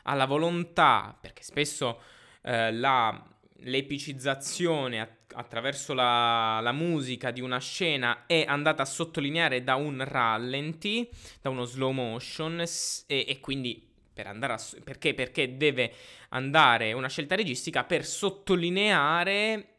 alla 0.04 0.25
volontà, 0.25 1.16
perché 1.21 1.42
spesso 1.42 2.00
eh, 2.42 2.73
la, 2.73 3.21
l'epicizzazione 3.62 5.00
att- 5.00 5.16
attraverso 5.35 5.95
la, 5.95 6.61
la, 6.61 6.73
musica 6.73 7.30
di 7.30 7.40
una 7.40 7.59
scena 7.59 8.25
è 8.26 8.45
andata 8.47 8.83
a 8.83 8.87
sottolineare 8.87 9.62
da 9.62 9.75
un 9.75 10.02
rallenti, 10.04 11.09
da 11.40 11.50
uno 11.50 11.64
slow 11.64 11.90
motion 11.90 12.61
e, 12.61 13.25
e, 13.28 13.40
quindi 13.40 13.87
per 14.12 14.26
andare 14.26 14.52
a, 14.54 14.61
perché? 14.83 15.14
Perché 15.14 15.57
deve 15.57 15.92
andare 16.30 16.92
una 16.92 17.09
scelta 17.09 17.35
registica 17.35 17.85
per 17.85 18.04
sottolineare 18.04 19.77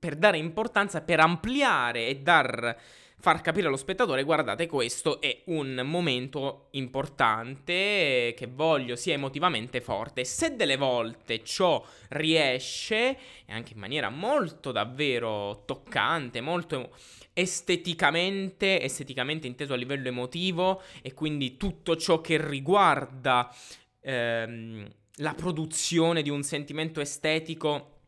per 0.00 0.16
dare 0.16 0.38
importanza, 0.38 1.02
per 1.02 1.20
ampliare 1.20 2.06
e 2.08 2.16
dar, 2.16 2.74
far 3.18 3.42
capire 3.42 3.66
allo 3.66 3.76
spettatore, 3.76 4.24
guardate, 4.24 4.66
questo 4.66 5.20
è 5.20 5.42
un 5.46 5.82
momento 5.84 6.68
importante 6.70 8.34
che 8.34 8.48
voglio 8.50 8.96
sia 8.96 9.12
emotivamente 9.12 9.82
forte. 9.82 10.24
Se 10.24 10.56
delle 10.56 10.78
volte 10.78 11.44
ciò 11.44 11.84
riesce, 12.08 13.18
e 13.44 13.52
anche 13.52 13.74
in 13.74 13.78
maniera 13.78 14.08
molto 14.08 14.72
davvero 14.72 15.64
toccante, 15.66 16.40
molto 16.40 16.96
esteticamente, 17.34 18.80
esteticamente 18.80 19.46
inteso 19.46 19.74
a 19.74 19.76
livello 19.76 20.08
emotivo, 20.08 20.80
e 21.02 21.12
quindi 21.12 21.58
tutto 21.58 21.94
ciò 21.96 22.22
che 22.22 22.42
riguarda 22.42 23.54
ehm, 24.00 24.88
la 25.16 25.34
produzione 25.34 26.22
di 26.22 26.30
un 26.30 26.42
sentimento 26.42 27.02
estetico 27.02 27.98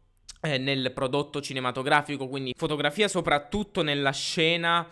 eh, 0.43 0.59
nel 0.59 0.93
prodotto 0.93 1.41
cinematografico, 1.41 2.29
quindi 2.29 2.53
fotografia 2.57 3.09
soprattutto 3.09 3.83
nella 3.83 4.11
scena 4.11 4.87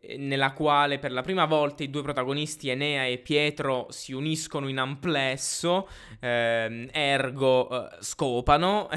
eh, 0.00 0.16
nella 0.16 0.52
quale 0.52 0.98
per 0.98 1.12
la 1.12 1.22
prima 1.22 1.44
volta 1.44 1.82
i 1.82 1.90
due 1.90 2.02
protagonisti 2.02 2.68
Enea 2.68 3.06
e 3.06 3.18
Pietro 3.18 3.88
si 3.90 4.12
uniscono 4.12 4.68
in 4.68 4.78
amplesso, 4.78 5.88
ehm, 6.20 6.88
ergo 6.92 7.68
eh, 7.68 7.96
scopano. 8.00 8.88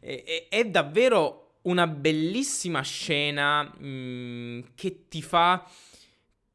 è, 0.00 0.46
è, 0.48 0.64
davvero 0.64 1.54
una 1.62 1.86
bellissima 1.86 2.82
scena 2.82 3.62
mh, 3.62 3.86
mm, 3.86 4.60
che 4.74 5.06
ti 5.08 5.22
fa 5.22 5.66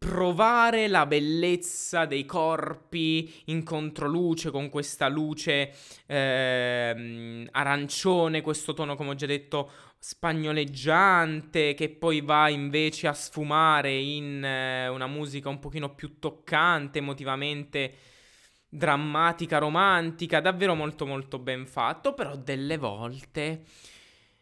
provare 0.06 0.88
la 0.88 1.08
bellezza 1.08 2.06
dei 2.06 2.26
corpi 2.26 3.42
in 3.46 3.64
controluce 3.64 4.52
con 4.52 4.70
questa 4.70 5.08
luce 5.08 5.74
eh, 6.06 7.48
arancione, 7.50 8.42
questo 8.42 8.76
tono 8.76 8.96
come 8.96 9.10
ho 9.10 9.16
già 9.16 9.26
detto 9.26 9.72
spagnoleggiante 9.98 11.74
che 11.74 11.90
poi 11.90 12.22
va 12.22 12.50
invece 12.50 13.08
a 13.08 13.14
sfumare 13.14 13.96
in 13.96 14.44
eh, 14.44 14.88
una 14.90 15.08
musica 15.08 15.50
un 15.50 15.58
pochino 15.58 15.96
più 15.96 16.20
toccante, 16.20 17.00
emotivamente 17.00 17.96
drammatica, 18.70 19.58
romantica, 19.58 20.40
davvero 20.40 20.76
molto 20.76 21.08
molto 21.08 21.40
ben 21.40 21.66
fatto, 21.66 22.14
però 22.14 22.36
delle 22.36 22.78
volte 22.78 23.64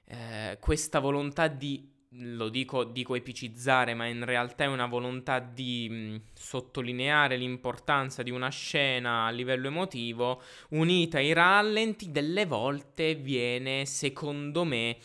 eh, 0.08 0.58
questa 0.60 1.00
volontà 1.00 1.48
di 1.48 1.93
lo 2.18 2.50
dico, 2.50 2.84
dico 2.84 3.16
epicizzare, 3.16 3.94
ma 3.94 4.06
in 4.08 4.26
realtà 4.26 4.66
è 4.66 4.68
una 4.68 4.86
volontà 4.86 5.40
di 5.40 5.90
mh, 5.90 6.22
sottolineare 6.34 7.38
l'importanza 7.38 8.24
di 8.24 8.32
una 8.32 8.50
scena 8.50 9.26
a 9.26 9.30
livello 9.32 9.68
emotivo, 9.68 10.42
unita 10.70 11.18
ai 11.18 11.34
rallenti, 11.34 12.12
delle 12.12 12.46
volte 12.46 13.16
viene, 13.16 13.86
secondo 13.86 14.64
me, 14.64 14.98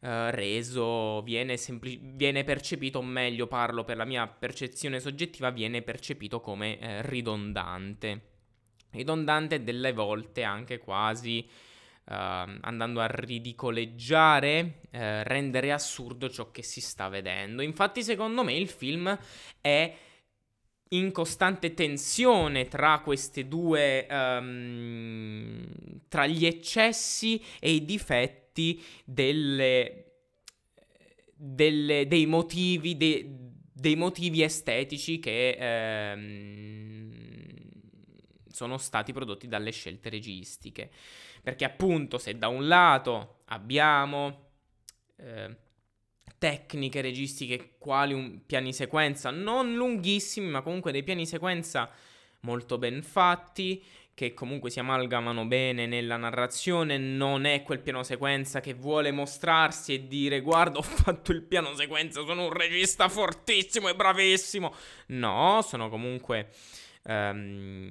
Uh, 0.00 0.30
reso, 0.30 1.22
viene, 1.22 1.56
sempli- 1.56 1.98
viene, 2.00 2.44
percepito, 2.44 3.00
o 3.00 3.02
meglio 3.02 3.48
parlo 3.48 3.82
per 3.82 3.96
la 3.96 4.04
mia 4.04 4.28
percezione 4.28 5.00
soggettiva, 5.00 5.50
viene 5.50 5.82
percepito 5.82 6.38
come 6.40 6.78
uh, 6.80 6.86
ridondante. 7.08 8.20
ridondante 8.90 9.64
delle 9.64 9.92
volte 9.92 10.44
anche 10.44 10.78
quasi 10.78 11.44
andando 12.10 13.00
a 13.00 13.06
ridicoleggiare, 13.06 14.80
uh, 14.90 14.98
rendere 15.24 15.72
assurdo 15.72 16.30
ciò 16.30 16.50
che 16.50 16.62
si 16.62 16.80
sta 16.80 17.08
vedendo. 17.08 17.62
Infatti 17.62 18.02
secondo 18.02 18.42
me 18.44 18.54
il 18.54 18.68
film 18.68 19.18
è 19.60 19.94
in 20.90 21.12
costante 21.12 21.74
tensione 21.74 22.66
tra 22.66 23.00
queste 23.00 23.46
due, 23.46 24.06
um, 24.08 25.66
tra 26.08 26.26
gli 26.26 26.46
eccessi 26.46 27.42
e 27.58 27.72
i 27.72 27.84
difetti 27.84 28.82
delle, 29.04 30.04
delle, 31.34 32.06
dei, 32.06 32.24
motivi, 32.26 32.96
de, 32.96 33.26
dei 33.72 33.96
motivi 33.96 34.42
estetici 34.42 35.18
che 35.18 35.56
ehm, 35.58 37.10
sono 38.50 38.78
stati 38.78 39.12
prodotti 39.12 39.46
dalle 39.46 39.72
scelte 39.72 40.08
registiche. 40.08 40.90
Perché 41.48 41.64
appunto 41.64 42.18
se 42.18 42.36
da 42.36 42.48
un 42.48 42.68
lato 42.68 43.38
abbiamo... 43.46 44.50
Eh, 45.16 45.56
tecniche 46.36 47.00
registiche 47.00 47.74
quali 47.78 48.12
un 48.12 48.46
piani 48.46 48.72
sequenza 48.72 49.30
non 49.30 49.74
lunghissimi, 49.74 50.48
ma 50.48 50.60
comunque 50.60 50.92
dei 50.92 51.02
piani 51.02 51.26
sequenza 51.26 51.90
molto 52.42 52.78
ben 52.78 53.02
fatti 53.02 53.82
che 54.14 54.34
comunque 54.34 54.70
si 54.70 54.78
amalgamano 54.78 55.46
bene 55.46 55.86
nella 55.86 56.16
narrazione, 56.16 56.96
non 56.96 57.44
è 57.44 57.64
quel 57.64 57.80
piano 57.80 58.04
sequenza 58.04 58.60
che 58.60 58.74
vuole 58.74 59.10
mostrarsi 59.10 59.94
e 59.94 60.06
dire 60.06 60.40
guarda 60.40 60.78
ho 60.78 60.82
fatto 60.82 61.32
il 61.32 61.42
piano 61.42 61.74
sequenza, 61.74 62.24
sono 62.24 62.44
un 62.44 62.52
regista 62.52 63.08
fortissimo 63.08 63.88
e 63.88 63.96
bravissimo. 63.96 64.72
No, 65.06 65.60
sono 65.62 65.88
comunque 65.88 66.50
um, 67.02 67.90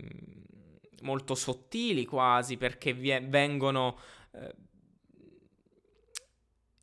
molto 1.01 1.35
sottili 1.35 2.05
quasi 2.05 2.57
perché 2.57 2.93
vengono... 2.93 3.97
Uh, 4.31 4.65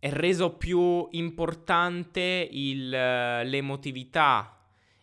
è 0.04 0.10
reso 0.10 0.56
più 0.56 1.08
importante 1.12 2.46
il, 2.50 2.90
l'emotività, 2.90 4.54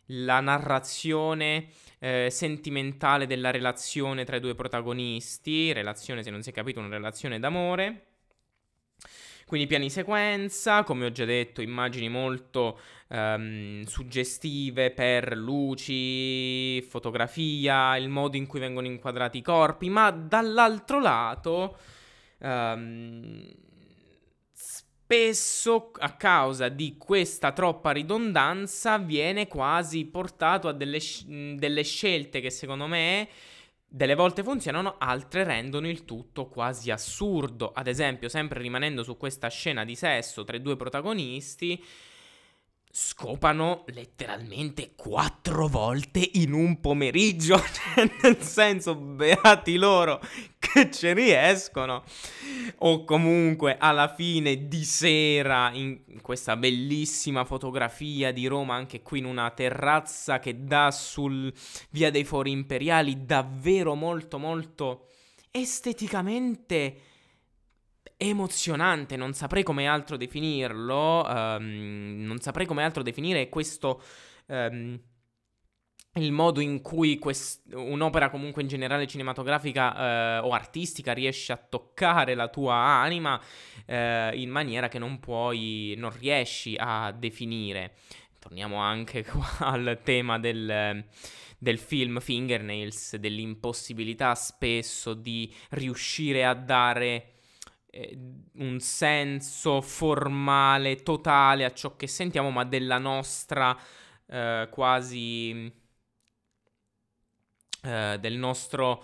la 0.05 0.39
narrazione 0.41 1.69
eh, 1.97 2.27
sentimentale 2.29 3.25
della 3.25 3.49
relazione 3.49 4.25
tra 4.25 4.35
i 4.35 4.39
due 4.39 4.53
protagonisti, 4.53 5.73
relazione 5.73 6.21
se 6.21 6.29
non 6.29 6.43
si 6.43 6.51
è 6.51 6.53
capito 6.53 6.79
una 6.79 6.89
relazione 6.89 7.39
d'amore. 7.39 8.10
Quindi 9.51 9.67
piani 9.67 9.89
sequenza, 9.89 10.83
come 10.83 11.07
ho 11.07 11.11
già 11.11 11.25
detto, 11.25 11.61
immagini 11.61 12.07
molto 12.07 12.79
um, 13.09 13.83
suggestive 13.83 14.91
per 14.91 15.35
luci, 15.35 16.81
fotografia, 16.83 17.97
il 17.97 18.07
modo 18.07 18.37
in 18.37 18.47
cui 18.47 18.61
vengono 18.61 18.87
inquadrati 18.87 19.39
i 19.39 19.41
corpi, 19.41 19.89
ma 19.89 20.09
dall'altro 20.09 21.01
lato 21.01 21.77
um, 22.37 23.45
spesso 24.53 25.91
a 25.99 26.11
causa 26.13 26.69
di 26.69 26.95
questa 26.97 27.51
troppa 27.51 27.91
ridondanza 27.91 28.99
viene 28.99 29.49
quasi 29.49 30.05
portato 30.05 30.69
a 30.69 30.71
delle, 30.71 30.99
delle 31.57 31.83
scelte 31.83 32.39
che 32.39 32.51
secondo 32.51 32.87
me 32.87 33.27
delle 33.93 34.15
volte 34.15 34.41
funzionano, 34.41 34.95
altre 34.97 35.43
rendono 35.43 35.89
il 35.89 36.05
tutto 36.05 36.47
quasi 36.47 36.91
assurdo. 36.91 37.73
Ad 37.73 37.87
esempio, 37.87 38.29
sempre 38.29 38.61
rimanendo 38.61 39.03
su 39.03 39.17
questa 39.17 39.49
scena 39.49 39.83
di 39.83 39.95
sesso 39.95 40.45
tra 40.45 40.55
i 40.55 40.61
due 40.61 40.77
protagonisti, 40.77 41.83
scopano 42.89 43.83
letteralmente 43.87 44.93
quattro 44.95 45.67
volte 45.67 46.25
in 46.35 46.53
un 46.53 46.79
pomeriggio. 46.79 47.61
Cioè, 47.93 48.09
nel 48.21 48.41
senso, 48.41 48.95
beati 48.95 49.75
loro 49.75 50.21
che 50.73 50.89
ci 50.91 51.13
riescono. 51.13 52.03
O 52.79 53.03
comunque 53.03 53.77
alla 53.77 54.13
fine 54.13 54.67
di 54.67 54.83
sera 54.83 55.71
in 55.73 56.21
questa 56.21 56.55
bellissima 56.55 57.45
fotografia 57.45 58.31
di 58.31 58.47
Roma, 58.47 58.75
anche 58.75 59.01
qui 59.01 59.19
in 59.19 59.25
una 59.25 59.49
terrazza 59.51 60.39
che 60.39 60.63
dà 60.63 60.91
sul 60.91 61.51
via 61.89 62.09
dei 62.11 62.23
Fori 62.23 62.51
Imperiali, 62.51 63.25
davvero 63.25 63.95
molto 63.95 64.37
molto 64.37 65.07
esteticamente 65.51 66.95
emozionante, 68.17 69.15
non 69.15 69.33
saprei 69.33 69.63
come 69.63 69.87
altro 69.87 70.15
definirlo, 70.15 71.25
um, 71.27 72.15
non 72.19 72.39
saprei 72.39 72.65
come 72.65 72.83
altro 72.83 73.03
definire 73.03 73.49
questo... 73.49 74.01
Um, 74.47 74.99
il 76.15 76.31
modo 76.33 76.59
in 76.59 76.81
cui 76.81 77.17
quest- 77.17 77.73
un'opera 77.73 78.29
comunque 78.29 78.61
in 78.61 78.67
generale 78.67 79.07
cinematografica 79.07 79.95
eh, 79.95 80.37
o 80.39 80.51
artistica 80.51 81.13
riesce 81.13 81.53
a 81.53 81.57
toccare 81.57 82.35
la 82.35 82.49
tua 82.49 82.75
anima 82.75 83.41
eh, 83.85 84.31
in 84.35 84.49
maniera 84.49 84.89
che 84.89 84.99
non 84.99 85.19
puoi, 85.19 85.93
non 85.97 86.11
riesci 86.17 86.75
a 86.77 87.13
definire. 87.13 87.93
Torniamo 88.39 88.77
anche 88.77 89.23
qua 89.23 89.47
al 89.59 89.99
tema 90.03 90.37
del, 90.37 91.05
del 91.57 91.77
film 91.77 92.19
Fingernails, 92.19 93.15
dell'impossibilità 93.15 94.35
spesso 94.35 95.13
di 95.13 95.53
riuscire 95.69 96.43
a 96.43 96.53
dare 96.53 97.35
eh, 97.89 98.17
un 98.55 98.79
senso 98.81 99.79
formale, 99.79 101.03
totale 101.03 101.63
a 101.63 101.71
ciò 101.71 101.95
che 101.95 102.07
sentiamo, 102.07 102.49
ma 102.49 102.65
della 102.65 102.97
nostra 102.97 103.77
eh, 104.27 104.67
quasi 104.69 105.79
eh, 107.81 108.17
del 108.19 108.37
nostro 108.37 109.03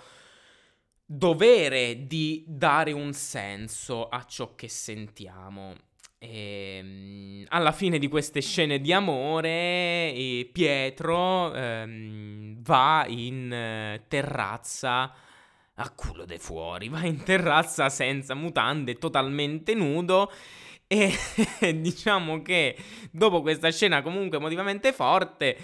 dovere 1.09 2.05
di 2.05 2.43
dare 2.45 2.91
un 2.91 3.13
senso 3.13 4.09
a 4.09 4.23
ciò 4.25 4.55
che 4.55 4.67
sentiamo. 4.67 5.73
E, 6.19 6.77
ehm, 6.77 7.45
alla 7.49 7.71
fine 7.71 7.97
di 7.99 8.07
queste 8.07 8.41
scene 8.41 8.79
di 8.79 8.91
amore, 8.91 10.11
Pietro 10.51 11.53
ehm, 11.53 12.61
va 12.61 13.05
in 13.07 13.51
eh, 13.51 14.03
terrazza 14.07 15.13
a 15.79 15.89
culo 15.91 16.25
de 16.25 16.39
fuori, 16.39 16.89
va 16.89 17.05
in 17.05 17.23
terrazza 17.23 17.89
senza 17.89 18.33
mutande, 18.33 18.97
totalmente 18.97 19.73
nudo. 19.73 20.31
E 20.87 21.11
diciamo 21.75 22.41
che 22.41 22.75
dopo 23.11 23.41
questa 23.41 23.71
scena 23.71 24.01
comunque 24.01 24.37
emotivamente 24.37 24.93
forte, 24.93 25.57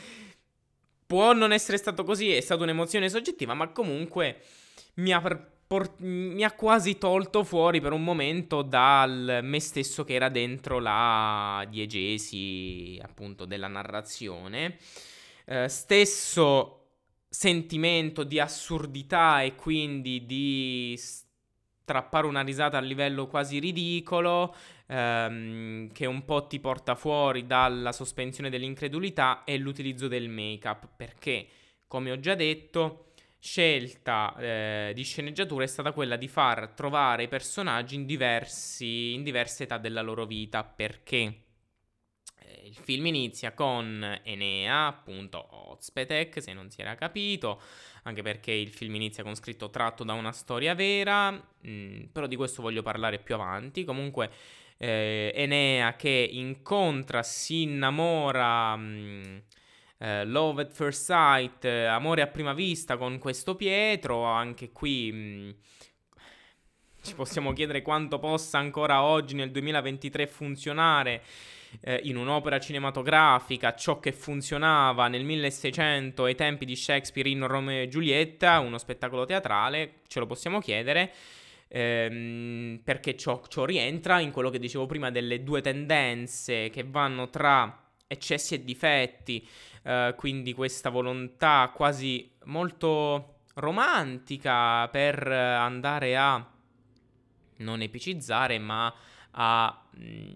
Può 1.13 1.31
non 1.33 1.51
essere 1.51 1.77
stato 1.77 2.03
così, 2.03 2.31
è 2.31 2.41
stata 2.41 2.63
un'emozione 2.63 3.07
soggettiva, 3.07 3.53
ma 3.53 3.67
comunque 3.67 4.41
mi 4.95 5.13
ha, 5.13 5.21
por- 5.67 5.93
mi 5.99 6.43
ha 6.43 6.51
quasi 6.53 6.97
tolto 6.97 7.43
fuori 7.43 7.79
per 7.79 7.91
un 7.91 8.03
momento 8.03 8.63
dal 8.63 9.41
me 9.43 9.59
stesso 9.59 10.03
che 10.03 10.15
era 10.15 10.29
dentro 10.29 10.79
la 10.79 11.67
diegesi, 11.69 12.99
appunto, 12.99 13.45
della 13.45 13.67
narrazione. 13.67 14.77
Eh, 15.45 15.69
stesso 15.69 16.79
sentimento 17.29 18.23
di 18.23 18.39
assurdità 18.39 19.43
e 19.43 19.53
quindi 19.53 20.25
di 20.25 20.99
strappare 21.83 22.25
una 22.25 22.41
risata 22.41 22.79
a 22.79 22.81
livello 22.81 23.27
quasi 23.27 23.59
ridicolo, 23.59 24.55
ehm, 24.87 25.91
che 25.91 26.05
un 26.05 26.25
po' 26.25 26.47
ti 26.47 26.59
porta 26.59 26.95
fuori 26.95 27.45
dalla 27.45 27.91
sospensione 27.91 28.49
dell'incredulità, 28.49 29.43
è 29.43 29.57
l'utilizzo 29.57 30.07
del 30.07 30.29
make-up, 30.29 30.87
perché, 30.95 31.47
come 31.87 32.11
ho 32.11 32.19
già 32.19 32.35
detto, 32.35 33.11
scelta 33.39 34.33
eh, 34.37 34.91
di 34.95 35.03
sceneggiatura 35.03 35.65
è 35.65 35.67
stata 35.67 35.91
quella 35.91 36.15
di 36.15 36.29
far 36.29 36.69
trovare 36.69 37.23
i 37.23 37.27
personaggi 37.27 37.95
in, 37.95 38.05
diversi, 38.05 39.13
in 39.13 39.23
diverse 39.23 39.63
età 39.63 39.77
della 39.77 40.01
loro 40.01 40.25
vita, 40.25 40.63
perché? 40.63 41.41
Eh, 42.39 42.67
il 42.67 42.75
film 42.75 43.07
inizia 43.07 43.53
con 43.53 44.21
Enea, 44.23 44.87
appunto 44.87 45.71
Ozpetek, 45.71 46.41
se 46.41 46.53
non 46.53 46.69
si 46.69 46.81
era 46.81 46.95
capito, 46.95 47.61
anche 48.03 48.21
perché 48.21 48.51
il 48.51 48.69
film 48.69 48.95
inizia 48.95 49.23
con 49.23 49.35
scritto 49.35 49.69
tratto 49.69 50.03
da 50.03 50.13
una 50.13 50.31
storia 50.31 50.73
vera, 50.73 51.31
mh, 51.31 51.41
mm, 51.67 52.03
però 52.11 52.27
di 52.27 52.35
questo 52.35 52.61
voglio 52.61 52.81
parlare 52.81 53.19
più 53.19 53.35
avanti. 53.35 53.83
Comunque 53.83 54.31
eh, 54.83 55.31
Enea 55.33 55.95
che 55.95 56.29
incontra, 56.29 57.23
si 57.23 57.61
innamora, 57.61 58.75
mh, 58.75 58.81
mm, 58.83 59.37
eh, 59.99 60.25
love 60.25 60.63
at 60.63 60.73
first 60.73 61.05
sight, 61.05 61.63
eh, 61.63 61.85
amore 61.85 62.21
a 62.21 62.27
prima 62.27 62.53
vista 62.53 62.97
con 62.97 63.17
questo 63.17 63.55
Pietro, 63.55 64.23
anche 64.23 64.71
qui... 64.71 65.11
Mh, 65.11 65.17
mm, 65.17 65.49
ci 67.01 67.15
possiamo 67.15 67.51
chiedere 67.51 67.81
quanto 67.81 68.17
possa 68.17 68.59
ancora 68.59 69.03
oggi 69.03 69.35
nel 69.35 69.51
2023 69.51 70.25
funzionare 70.25 71.21
eh, 71.81 71.99
in 72.03 72.15
un'opera 72.15 72.61
cinematografica 72.61 73.75
ciò 73.75 73.99
che 73.99 74.13
funzionava 74.13 75.09
nel 75.09 75.25
1600 75.25 76.23
ai 76.23 76.35
tempi 76.35 76.63
di 76.63 76.77
Shakespeare 76.77 77.27
in 77.27 77.45
Romeo 77.45 77.83
e 77.83 77.89
Giulietta, 77.89 78.59
uno 78.59 78.77
spettacolo 78.77 79.25
teatrale, 79.25 79.95
ce 80.07 80.19
lo 80.19 80.25
possiamo 80.25 80.59
chiedere. 80.59 81.11
Ehm, 81.75 82.81
perché 82.83 83.17
ciò, 83.17 83.41
ciò 83.47 83.65
rientra 83.65 84.19
in 84.19 84.29
quello 84.29 84.51
che 84.51 84.59
dicevo 84.59 84.85
prima 84.85 85.09
delle 85.09 85.41
due 85.43 85.59
tendenze 85.61 86.69
che 86.69 86.83
vanno 86.83 87.31
tra 87.31 87.89
eccessi 88.05 88.53
e 88.53 88.63
difetti, 88.63 89.47
eh, 89.81 90.13
quindi 90.15 90.53
questa 90.53 90.91
volontà 90.91 91.71
quasi 91.73 92.29
molto 92.43 93.39
romantica 93.55 94.87
per 94.89 95.27
andare 95.27 96.15
a 96.15 96.47
non 97.57 97.81
epicizzare, 97.81 98.59
ma 98.59 98.93
a 99.31 99.87
mh, 99.93 100.05
mm, 100.05 100.31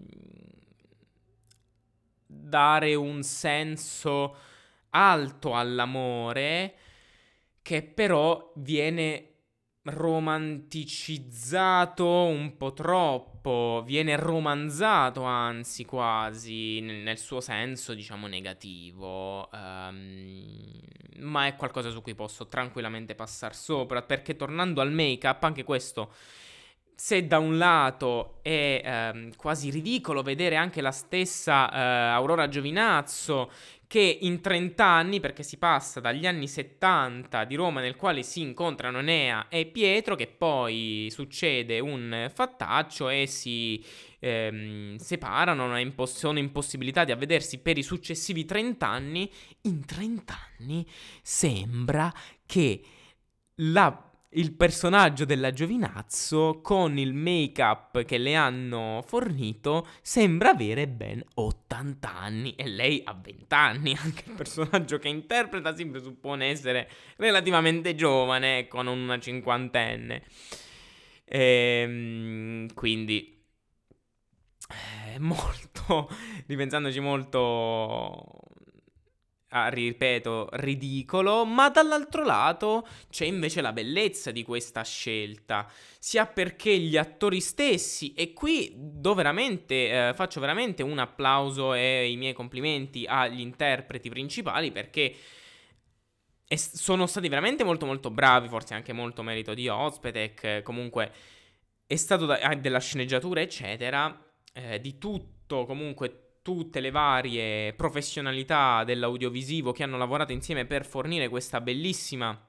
dare 2.26 2.96
un 2.96 3.22
senso 3.22 4.36
alto 4.90 5.54
all'amore 5.54 6.74
che 7.62 7.84
però 7.84 8.50
viene 8.56 9.27
romanticizzato 9.90 12.06
un 12.06 12.56
po' 12.56 12.72
troppo, 12.72 13.82
viene 13.84 14.16
romanzato 14.16 15.24
anzi 15.24 15.84
quasi 15.84 16.80
nel, 16.80 17.02
nel 17.02 17.18
suo 17.18 17.40
senso 17.40 17.94
diciamo 17.94 18.26
negativo, 18.26 19.48
um, 19.52 20.80
ma 21.18 21.46
è 21.46 21.54
qualcosa 21.56 21.90
su 21.90 22.00
cui 22.02 22.14
posso 22.14 22.48
tranquillamente 22.48 23.14
passare 23.14 23.54
sopra 23.54 24.02
perché 24.02 24.36
tornando 24.36 24.80
al 24.80 24.92
make-up 24.92 25.42
anche 25.44 25.64
questo 25.64 26.12
se 27.00 27.28
da 27.28 27.38
un 27.38 27.58
lato 27.58 28.40
è 28.42 28.82
ehm, 28.84 29.36
quasi 29.36 29.70
ridicolo 29.70 30.22
vedere 30.22 30.56
anche 30.56 30.80
la 30.80 30.90
stessa 30.90 31.70
eh, 31.70 31.78
Aurora 31.78 32.48
Giovinazzo 32.48 33.52
che 33.88 34.18
in 34.20 34.42
30 34.42 34.84
anni, 34.84 35.18
perché 35.18 35.42
si 35.42 35.56
passa 35.56 35.98
dagli 35.98 36.26
anni 36.26 36.46
70 36.46 37.44
di 37.44 37.54
Roma 37.54 37.80
nel 37.80 37.96
quale 37.96 38.22
si 38.22 38.42
incontrano 38.42 39.00
Nea 39.00 39.48
e 39.48 39.64
Pietro, 39.64 40.14
che 40.14 40.26
poi 40.26 41.08
succede 41.10 41.80
un 41.80 42.30
fattaccio 42.32 43.08
e 43.08 43.26
si 43.26 43.82
ehm, 44.18 44.96
separano, 44.96 45.78
imposs- 45.78 46.18
sono 46.18 46.38
impossibilitati 46.38 47.12
a 47.12 47.16
vedersi 47.16 47.58
per 47.58 47.78
i 47.78 47.82
successivi 47.82 48.44
30 48.44 48.86
anni, 48.86 49.30
in 49.62 49.82
30 49.84 50.36
anni 50.58 50.86
sembra 51.22 52.12
che 52.44 52.82
la 53.54 54.07
il 54.32 54.52
personaggio 54.52 55.24
della 55.24 55.52
Giovinazzo 55.52 56.60
con 56.62 56.98
il 56.98 57.14
make-up 57.14 58.04
che 58.04 58.18
le 58.18 58.34
hanno 58.34 59.02
fornito 59.06 59.86
sembra 60.02 60.50
avere 60.50 60.86
ben 60.86 61.22
80 61.34 62.14
anni 62.14 62.54
e 62.54 62.68
lei 62.68 63.00
ha 63.04 63.18
20 63.20 63.54
anni, 63.54 63.96
anche 64.00 64.24
il 64.26 64.34
personaggio 64.34 64.98
che 64.98 65.08
interpreta 65.08 65.74
si 65.74 65.86
presuppone 65.86 66.46
essere 66.46 66.90
relativamente 67.16 67.94
giovane 67.94 68.68
con 68.68 68.86
una 68.86 69.18
cinquantenne. 69.18 70.22
Ehm, 71.24 72.72
quindi 72.74 73.36
molto, 75.18 76.08
ripensandoci 76.46 77.00
molto 77.00 78.47
ah, 79.50 79.68
ripeto, 79.68 80.48
ridicolo, 80.52 81.44
ma 81.44 81.68
dall'altro 81.70 82.24
lato 82.24 82.86
c'è 83.10 83.24
invece 83.24 83.60
la 83.60 83.72
bellezza 83.72 84.30
di 84.30 84.42
questa 84.42 84.82
scelta, 84.82 85.70
sia 85.98 86.26
perché 86.26 86.76
gli 86.78 86.96
attori 86.96 87.40
stessi, 87.40 88.12
e 88.14 88.32
qui 88.32 88.72
do 88.76 89.14
veramente, 89.14 90.08
eh, 90.08 90.14
faccio 90.14 90.40
veramente 90.40 90.82
un 90.82 90.98
applauso 90.98 91.74
e 91.74 92.10
i 92.10 92.16
miei 92.16 92.32
complimenti 92.34 93.04
agli 93.06 93.40
interpreti 93.40 94.08
principali 94.08 94.70
perché 94.70 95.14
sono 96.56 97.06
stati 97.06 97.28
veramente 97.28 97.62
molto 97.62 97.84
molto 97.84 98.10
bravi, 98.10 98.48
forse 98.48 98.74
anche 98.74 98.92
molto 98.92 99.22
merito 99.22 99.52
di 99.52 99.68
Ozpetek, 99.68 100.62
comunque 100.62 101.12
è 101.86 101.96
stato 101.96 102.26
da- 102.26 102.38
ah, 102.40 102.54
della 102.54 102.80
sceneggiatura 102.80 103.40
eccetera, 103.40 104.18
eh, 104.54 104.80
di 104.80 104.98
tutto 104.98 105.66
comunque 105.66 106.27
tutte 106.48 106.80
le 106.80 106.90
varie 106.90 107.74
professionalità 107.74 108.82
dell'audiovisivo 108.82 109.70
che 109.72 109.82
hanno 109.82 109.98
lavorato 109.98 110.32
insieme 110.32 110.64
per 110.64 110.86
fornire 110.86 111.28
questa 111.28 111.60
bellissima 111.60 112.48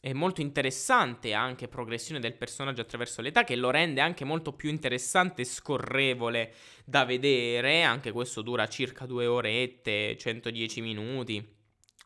e 0.00 0.14
molto 0.14 0.42
interessante 0.42 1.34
anche 1.34 1.66
progressione 1.66 2.20
del 2.20 2.34
personaggio 2.36 2.82
attraverso 2.82 3.20
l'età 3.20 3.42
che 3.42 3.56
lo 3.56 3.70
rende 3.70 4.00
anche 4.00 4.24
molto 4.24 4.52
più 4.52 4.70
interessante 4.70 5.42
e 5.42 5.44
scorrevole 5.44 6.54
da 6.84 7.04
vedere, 7.04 7.82
anche 7.82 8.12
questo 8.12 8.42
dura 8.42 8.68
circa 8.68 9.06
due 9.06 9.26
orette, 9.26 10.16
110 10.16 10.80
minuti 10.80 11.44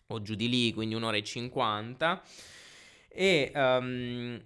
o 0.07 0.22
giù 0.22 0.35
di 0.37 0.49
lì, 0.49 0.72
quindi 0.72 0.94
un'ora 0.94 1.18
e 1.18 1.22
cinquanta. 1.22 2.22
E 3.11 3.53
um, 3.55 4.40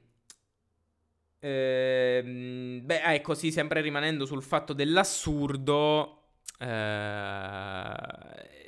ehm, 1.39 2.81
beh, 2.85 3.03
ecco, 3.15 3.35
sì, 3.35 3.53
sempre 3.53 3.81
rimanendo 3.81 4.27
sul 4.27 4.43
fatto 4.43 4.73
dell'assurdo, 4.73 6.20
eh, 6.61 7.95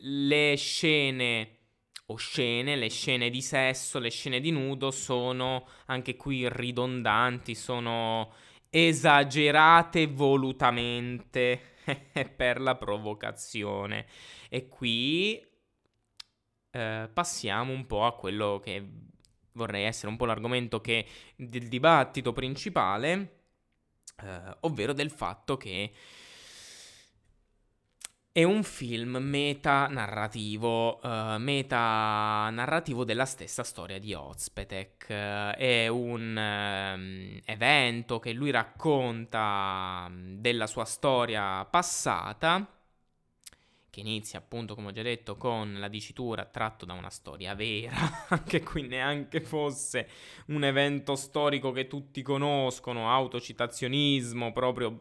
le 0.00 0.54
scene 0.56 1.58
o 2.06 2.16
scene, 2.16 2.76
le 2.76 2.88
scene 2.88 3.30
di 3.30 3.42
sesso, 3.42 3.98
le 3.98 4.10
scene 4.10 4.40
di 4.40 4.50
nudo 4.50 4.90
sono 4.90 5.68
anche 5.86 6.16
qui 6.16 6.48
ridondanti, 6.48 7.54
sono 7.54 8.32
esagerate 8.70 10.06
volutamente 10.06 11.74
per 12.34 12.60
la 12.60 12.76
provocazione. 12.76 14.06
E 14.48 14.68
qui 14.68 15.40
eh, 16.70 17.10
passiamo 17.12 17.72
un 17.72 17.86
po' 17.86 18.06
a 18.06 18.16
quello 18.16 18.58
che 18.62 18.88
vorrei 19.52 19.84
essere 19.84 20.08
un 20.08 20.16
po' 20.16 20.24
l'argomento 20.24 20.80
che, 20.80 21.06
del 21.36 21.68
dibattito 21.68 22.32
principale, 22.32 23.42
eh, 24.22 24.56
ovvero 24.60 24.94
del 24.94 25.10
fatto 25.10 25.56
che 25.58 25.92
è 28.32 28.44
un 28.44 28.62
film 28.62 29.18
metanarrativo, 29.18 31.00
uh, 31.02 31.36
metanarrativo 31.36 33.04
della 33.04 33.26
stessa 33.26 33.62
storia 33.62 33.98
di 33.98 34.14
Ozpetek. 34.14 35.06
Uh, 35.06 35.54
è 35.54 35.86
un 35.88 36.34
uh, 36.34 37.42
evento 37.44 38.18
che 38.18 38.32
lui 38.32 38.50
racconta 38.50 40.06
mm, 40.08 40.36
della 40.40 40.66
sua 40.66 40.86
storia 40.86 41.62
passata, 41.66 42.66
che 43.90 44.00
inizia 44.00 44.38
appunto, 44.38 44.74
come 44.74 44.88
ho 44.88 44.92
già 44.92 45.02
detto, 45.02 45.36
con 45.36 45.76
la 45.78 45.88
dicitura 45.88 46.46
tratto 46.46 46.86
da 46.86 46.94
una 46.94 47.10
storia 47.10 47.54
vera, 47.54 48.28
anche 48.30 48.62
qui 48.62 48.86
neanche 48.86 49.42
fosse 49.42 50.08
un 50.46 50.64
evento 50.64 51.16
storico 51.16 51.70
che 51.70 51.86
tutti 51.86 52.22
conoscono, 52.22 53.10
autocitazionismo 53.10 54.52
proprio 54.52 54.98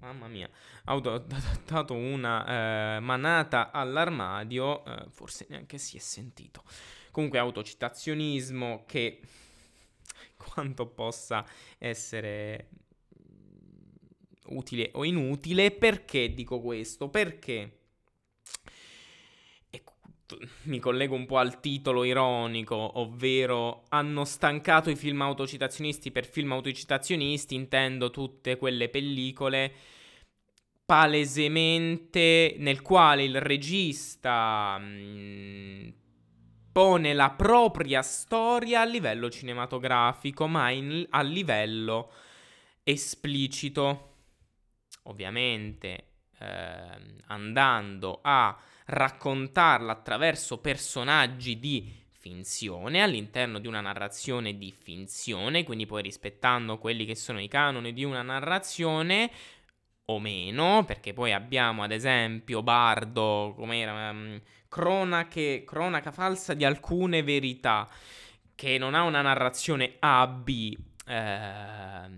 Mamma 0.00 0.28
mia, 0.28 0.48
ha 0.84 0.98
dato 0.98 1.94
una 1.94 2.96
eh, 2.96 3.00
manata 3.00 3.70
all'armadio, 3.70 4.84
eh, 4.84 5.06
forse 5.10 5.46
neanche 5.48 5.78
si 5.78 5.96
è 5.96 6.00
sentito. 6.00 6.64
Comunque 7.10 7.38
autocitazionismo 7.38 8.84
che 8.86 9.20
quanto 10.36 10.86
possa 10.86 11.44
essere 11.78 12.68
utile 14.46 14.90
o 14.94 15.04
inutile, 15.04 15.70
perché 15.70 16.32
dico 16.32 16.60
questo? 16.60 17.08
Perché 17.08 17.79
mi 20.64 20.78
collego 20.78 21.14
un 21.14 21.26
po' 21.26 21.38
al 21.38 21.60
titolo 21.60 22.04
ironico, 22.04 22.98
ovvero 22.98 23.84
hanno 23.88 24.24
stancato 24.24 24.90
i 24.90 24.96
film 24.96 25.22
autocitazionisti 25.22 26.10
per 26.10 26.26
film 26.26 26.52
autocitazionisti, 26.52 27.54
intendo 27.54 28.10
tutte 28.10 28.56
quelle 28.56 28.88
pellicole 28.88 29.72
palesemente 30.90 32.56
nel 32.58 32.82
quale 32.82 33.22
il 33.22 33.40
regista 33.40 34.76
mh, 34.76 34.84
mm, 34.84 35.88
pone 36.72 37.14
la 37.14 37.30
propria 37.30 38.02
storia 38.02 38.80
a 38.80 38.84
livello 38.84 39.30
cinematografico, 39.30 40.48
ma 40.48 40.70
in, 40.70 41.06
a 41.10 41.22
livello 41.22 42.10
esplicito. 42.82 44.06
Ovviamente 45.04 46.04
eh, 46.38 47.22
andando 47.26 48.18
a 48.22 48.58
raccontarla 48.90 49.92
attraverso 49.92 50.58
personaggi 50.58 51.58
di 51.58 51.98
finzione 52.10 53.02
all'interno 53.02 53.58
di 53.58 53.66
una 53.66 53.80
narrazione 53.80 54.58
di 54.58 54.74
finzione, 54.76 55.64
quindi 55.64 55.86
poi 55.86 56.02
rispettando 56.02 56.78
quelli 56.78 57.06
che 57.06 57.14
sono 57.14 57.40
i 57.40 57.48
canoni 57.48 57.92
di 57.92 58.04
una 58.04 58.22
narrazione, 58.22 59.30
o 60.06 60.18
meno, 60.18 60.84
perché 60.84 61.12
poi 61.12 61.32
abbiamo 61.32 61.82
ad 61.84 61.92
esempio 61.92 62.62
Bardo, 62.62 63.54
com'era, 63.56 64.10
um, 64.10 64.40
cronache, 64.68 65.62
cronaca 65.64 66.10
falsa 66.10 66.52
di 66.54 66.64
alcune 66.64 67.22
verità, 67.22 67.88
che 68.54 68.76
non 68.76 68.94
ha 68.94 69.02
una 69.02 69.22
narrazione 69.22 69.94
A-B, 70.00 70.76
eh, 71.06 72.08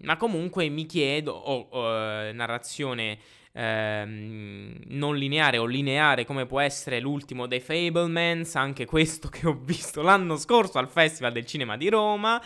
ma 0.00 0.16
comunque 0.16 0.68
mi 0.68 0.86
chiedo, 0.86 1.32
o 1.32 1.68
oh, 1.70 1.78
oh, 1.78 2.32
narrazione 2.32 3.18
ehm, 3.54 4.74
non 4.86 5.16
lineare 5.16 5.58
o 5.58 5.64
lineare 5.64 6.24
come 6.24 6.44
può 6.46 6.60
essere 6.60 7.00
l'ultimo 7.00 7.46
dei 7.46 7.60
Fablemans, 7.60 8.56
anche 8.56 8.84
questo 8.84 9.28
che 9.30 9.46
ho 9.46 9.58
visto 9.58 10.02
l'anno 10.02 10.36
scorso 10.36 10.78
al 10.78 10.88
Festival 10.88 11.32
del 11.32 11.46
Cinema 11.46 11.76
di 11.76 11.88
Roma, 11.88 12.42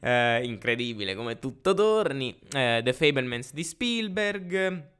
eh, 0.00 0.40
incredibile 0.44 1.14
come 1.14 1.38
tutto 1.38 1.74
torni, 1.74 2.38
eh, 2.52 2.80
The 2.82 2.92
Fablemans 2.92 3.52
di 3.52 3.64
Spielberg, 3.64 4.90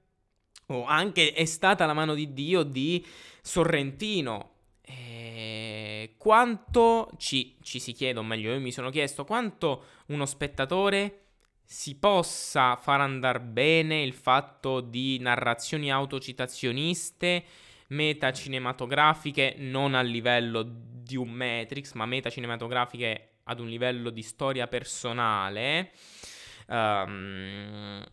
o 0.67 0.85
anche 0.85 1.33
È 1.33 1.45
stata 1.45 1.87
la 1.87 1.93
mano 1.93 2.15
di 2.15 2.33
Dio 2.33 2.63
di 2.63 3.05
Sorrentino. 3.43 4.51
Eh, 4.81 6.15
quanto 6.17 7.11
ci, 7.19 7.57
ci 7.63 7.79
si 7.79 7.93
chiede, 7.93 8.19
o 8.19 8.23
meglio 8.23 8.53
io 8.53 8.61
mi 8.61 8.73
sono 8.73 8.91
chiesto, 8.91 9.25
quanto 9.25 9.85
uno 10.07 10.25
spettatore 10.25 11.23
si 11.73 11.95
possa 11.95 12.77
far 12.77 13.01
andare 13.01 13.41
bene 13.41 14.03
il 14.03 14.13
fatto 14.13 14.83
di 14.83 15.19
narrazioni 15.21 15.91
autocitazioniste, 15.91 17.45
metacinematografiche, 17.89 19.55
non 19.57 19.95
a 19.95 20.03
livello 20.03 20.63
di 20.67 21.17
un 21.17 21.31
Matrix, 21.31 21.95
ma 21.95 22.05
metacinematografiche 22.05 23.37
ad 23.45 23.59
un 23.59 23.69
livello 23.69 24.11
di 24.11 24.21
storia 24.21 24.67
personale. 24.67 25.93
Um, 26.67 28.05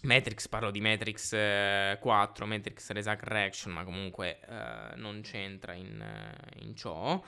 Matrix, 0.00 0.48
parlo 0.48 0.70
di 0.70 0.80
Matrix 0.80 1.34
eh, 1.34 1.98
4, 2.00 2.46
Matrix 2.46 2.90
Resurrection, 2.92 3.74
ma 3.74 3.84
comunque 3.84 4.40
eh, 4.40 4.96
non 4.96 5.20
c'entra 5.20 5.74
in, 5.74 6.00
eh, 6.00 6.64
in 6.64 6.74
ciò. 6.74 7.22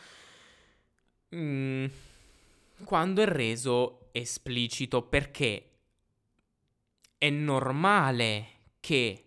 Mm, 1.35 1.85
quando 2.85 3.20
è 3.20 3.26
reso 3.26 4.08
esplicito 4.18 5.02
perché 5.02 5.70
è 7.18 7.31
normale 7.31 8.46
che 8.81 9.24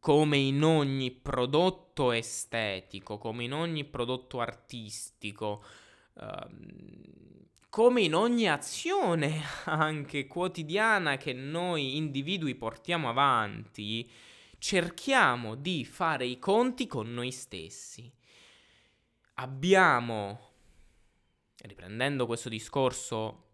come 0.00 0.36
in 0.36 0.64
ogni 0.64 1.12
prodotto 1.12 2.10
estetico, 2.10 3.18
come 3.18 3.44
in 3.44 3.52
ogni 3.52 3.84
prodotto 3.84 4.40
artistico, 4.40 5.64
uh, 6.14 7.42
come 7.68 8.00
in 8.00 8.14
ogni 8.14 8.48
azione 8.48 9.42
anche 9.66 10.26
quotidiana 10.26 11.16
che 11.16 11.32
noi 11.32 11.96
individui 11.96 12.56
portiamo 12.56 13.08
avanti, 13.08 14.10
cerchiamo 14.58 15.54
di 15.54 15.84
fare 15.84 16.26
i 16.26 16.38
conti 16.38 16.86
con 16.86 17.12
noi 17.12 17.30
stessi. 17.30 18.12
Abbiamo, 19.34 20.50
riprendendo 21.58 22.26
questo 22.26 22.48
discorso 22.48 23.51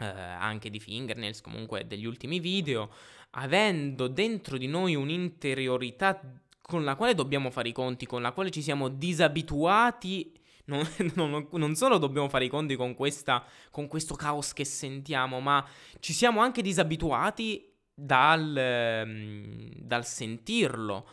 eh, 0.00 0.04
anche 0.04 0.70
di 0.70 0.80
fingernails, 0.80 1.40
comunque 1.40 1.86
degli 1.86 2.06
ultimi 2.06 2.40
video, 2.40 2.90
avendo 3.32 4.08
dentro 4.08 4.56
di 4.56 4.66
noi 4.66 4.94
un'interiorità 4.94 6.20
con 6.60 6.84
la 6.84 6.96
quale 6.96 7.14
dobbiamo 7.14 7.50
fare 7.50 7.68
i 7.68 7.72
conti, 7.72 8.06
con 8.06 8.22
la 8.22 8.32
quale 8.32 8.50
ci 8.50 8.62
siamo 8.62 8.88
disabituati 8.88 10.38
non, 10.66 10.86
non, 11.14 11.48
non, 11.50 11.74
solo 11.74 11.98
dobbiamo 11.98 12.28
fare 12.28 12.46
i 12.46 12.48
conti 12.48 12.76
con, 12.76 12.94
questa, 12.94 13.44
con 13.70 13.88
questo 13.88 14.14
caos 14.14 14.52
che 14.52 14.64
sentiamo, 14.64 15.40
ma 15.40 15.66
ci 15.98 16.12
siamo 16.12 16.40
anche 16.40 16.62
disabituati 16.62 17.70
dal, 17.92 18.56
ehm, 18.56 19.72
dal 19.74 20.06
sentirlo 20.06 21.08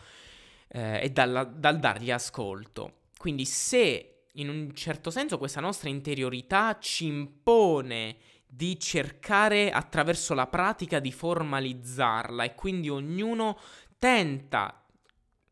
eh, 0.69 1.01
e 1.03 1.09
dal, 1.09 1.53
dal 1.55 1.79
dargli 1.79 2.11
ascolto. 2.11 2.99
Quindi 3.17 3.45
se 3.45 4.11
in 4.33 4.49
un 4.49 4.73
certo 4.75 5.09
senso 5.09 5.39
questa 5.39 5.59
nostra 5.59 5.89
interiorità 5.89 6.77
ci 6.79 7.07
impone 7.07 8.17
di 8.57 8.79
cercare 8.79 9.69
attraverso 9.69 10.33
la 10.33 10.47
pratica 10.47 10.97
di 10.97 11.11
formalizzarla 11.11 12.43
e 12.43 12.55
quindi 12.55 12.89
ognuno 12.89 13.55
tenta 13.99 14.83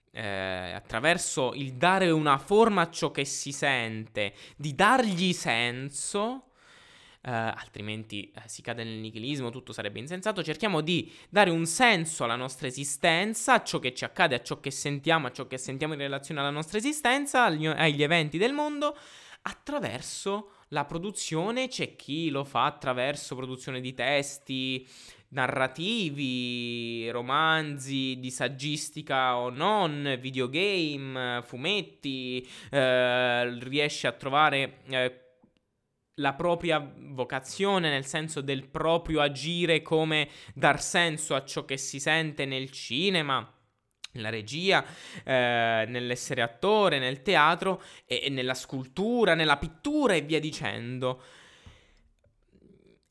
eh, 0.10 0.72
attraverso 0.74 1.54
il 1.54 1.74
dare 1.74 2.10
una 2.10 2.39
forma 2.39 2.82
a 2.82 2.89
ciò 2.89 3.12
che 3.12 3.24
si 3.24 3.52
sente, 3.52 4.34
di 4.58 4.74
dargli 4.74 5.34
senso, 5.34 6.48
eh, 7.22 7.30
altrimenti 7.32 8.32
eh, 8.32 8.41
si 8.48 8.63
cade 8.63 8.84
nel 8.84 8.98
nichilismo, 8.98 9.52
tutto 9.52 9.72
sarebbe 9.72 10.00
insensato, 10.00 10.41
cerchiamo 10.41 10.82
di 10.82 11.13
dare 11.30 11.52
un 11.52 11.68
senso 11.68 12.24
alla 12.24 12.36
nostra 12.36 12.65
esistenza, 12.65 13.54
a 13.54 13.63
ciò 13.63 13.78
che 13.78 13.94
ci 13.94 14.04
accade, 14.04 14.34
a 14.34 14.41
ciò 14.41 14.60
che 14.60 14.72
sentiamo, 14.72 15.28
a 15.28 15.32
ciò 15.32 15.46
che 15.46 15.60
sentiamo 15.60 15.94
in 15.94 16.00
relazione 16.00 16.39
alla 16.39 16.50
nostra 16.50 16.80
esistenza, 16.80 17.44
agli, 17.44 17.68
agli 17.68 18.02
eventi 18.02 18.39
del 18.39 18.54
mondo, 18.54 18.98
attraverso 19.44 20.50
la 20.69 20.86
produzione, 20.86 21.67
c'è 21.67 21.95
chi 21.95 22.30
lo 22.30 22.43
fa 22.43 22.65
attraverso 22.65 23.36
produzione 23.36 23.82
di 23.82 23.93
testi, 23.93 24.88
narrativi, 25.30 27.10
romanzi 27.10 28.17
di 28.19 28.32
saggistica 28.32 29.38
o 29.38 29.49
non, 29.49 30.17
videogame, 30.19 31.41
fumetti, 31.43 32.47
eh, 32.71 33.60
riesce 33.60 34.08
a 34.08 34.13
trovare 34.13 34.80
eh, 34.88 35.19
la 36.15 36.34
propria 36.34 36.80
vocazione, 36.80 37.89
nel 37.89 38.06
senso 38.06 38.41
del 38.41 38.67
proprio 38.67 39.21
agire, 39.21 39.82
come 39.82 40.30
dar 40.54 40.82
senso 40.82 41.36
a 41.36 41.43
ciò 41.43 41.65
che 41.65 41.78
si 41.78 41.99
sente 41.99 42.45
nel 42.45 42.71
cinema 42.71 43.55
nella 44.15 44.30
regia, 44.30 44.84
eh, 45.23 45.86
nell'essere 45.88 46.41
attore, 46.41 46.99
nel 46.99 47.21
teatro 47.21 47.82
e, 48.06 48.21
e, 48.23 48.30
nella 48.30 48.54
scultura, 48.54 49.36
nella 49.36 49.58
pittura 49.58 50.15
e 50.15 50.21
via 50.21 50.39
dicendo. 50.39 51.21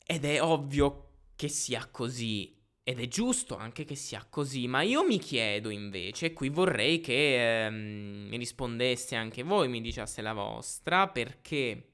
Ed 0.05 0.25
è 0.25 0.41
ovvio 0.41 1.09
che 1.35 1.47
sia 1.47 1.87
così. 1.89 2.53
Ed 2.83 2.99
è 2.99 3.07
giusto 3.07 3.57
anche 3.57 3.83
che 3.83 3.95
sia 3.95 4.23
così, 4.29 4.67
ma 4.67 4.83
io 4.83 5.03
mi 5.03 5.17
chiedo 5.17 5.71
invece, 5.71 6.33
qui 6.33 6.49
vorrei 6.49 7.01
che 7.01 7.65
ehm, 7.65 8.27
mi 8.29 8.37
rispondeste 8.37 9.15
anche 9.15 9.41
voi, 9.41 9.67
mi 9.67 9.81
diciaste 9.81 10.21
la 10.21 10.33
vostra, 10.33 11.07
perché 11.07 11.89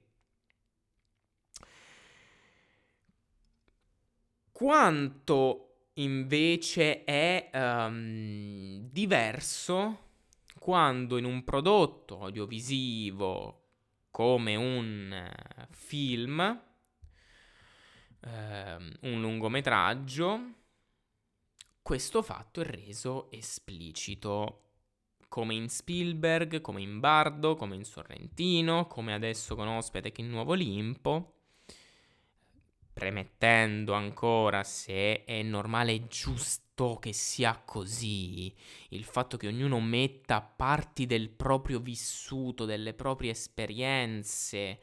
quanto 4.52 5.71
invece 5.94 7.04
è 7.04 7.50
um, 7.54 8.90
diverso 8.90 10.10
quando 10.60 11.18
in 11.18 11.26
un 11.26 11.44
prodotto 11.44 12.22
audiovisivo 12.22 13.58
come 14.12 14.56
un 14.56 15.32
film 15.72 16.70
ehm, 18.22 18.92
un 19.02 19.22
lungometraggio, 19.22 20.54
questo 21.82 22.22
fatto 22.22 22.62
è 22.62 22.66
reso 22.66 23.30
esplicito 23.32 24.58
come 25.28 25.54
in 25.54 25.70
Spielberg, 25.70 26.62
come 26.62 26.82
in 26.82 27.00
Bardo, 27.00 27.56
come 27.56 27.76
in 27.76 27.86
Sorrentino, 27.86 28.86
come 28.88 29.14
adesso 29.14 29.56
con 29.56 29.68
Ospite 29.68 30.12
che 30.12 30.22
in 30.22 30.30
Nuovo 30.30 30.52
Olimpo, 30.52 31.41
premettendo 32.94 33.94
ancora 33.94 34.64
se 34.64 35.24
è 35.24 35.42
normale 35.42 35.94
e 35.94 36.08
giusto 36.08 36.98
che 37.00 37.14
sia 37.14 37.62
così, 37.64 38.54
il 38.90 39.04
fatto 39.04 39.38
che 39.38 39.48
ognuno 39.48 39.80
metta 39.80 40.42
parti 40.42 41.06
del 41.06 41.30
proprio 41.30 41.80
vissuto, 41.80 42.66
delle 42.66 42.94
proprie 42.94 43.32
esperienze, 43.32 44.80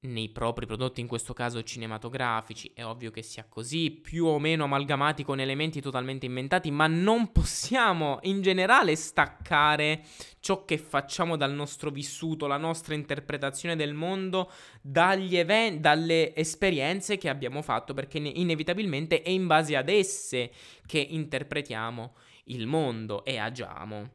nei 0.00 0.28
propri 0.28 0.64
prodotti, 0.64 1.00
in 1.00 1.08
questo 1.08 1.32
caso 1.32 1.62
cinematografici, 1.62 2.70
è 2.72 2.84
ovvio 2.84 3.10
che 3.10 3.22
sia 3.22 3.44
così, 3.48 3.90
più 3.90 4.26
o 4.26 4.38
meno 4.38 4.64
amalgamati 4.64 5.24
con 5.24 5.40
elementi 5.40 5.80
totalmente 5.80 6.26
inventati, 6.26 6.70
ma 6.70 6.86
non 6.86 7.32
possiamo 7.32 8.20
in 8.22 8.40
generale 8.40 8.94
staccare 8.94 10.04
ciò 10.38 10.64
che 10.64 10.78
facciamo 10.78 11.36
dal 11.36 11.52
nostro 11.52 11.90
vissuto, 11.90 12.46
la 12.46 12.58
nostra 12.58 12.94
interpretazione 12.94 13.74
del 13.74 13.92
mondo, 13.92 14.52
dagli 14.80 15.36
eventi, 15.36 15.80
dalle 15.80 16.34
esperienze 16.36 17.18
che 17.18 17.28
abbiamo 17.28 17.60
fatto, 17.60 17.92
perché 17.92 18.18
inevitabilmente 18.18 19.22
è 19.22 19.30
in 19.30 19.48
base 19.48 19.74
ad 19.74 19.88
esse 19.88 20.52
che 20.86 21.00
interpretiamo 21.00 22.14
il 22.44 22.66
mondo 22.66 23.24
e 23.24 23.36
agiamo. 23.38 24.10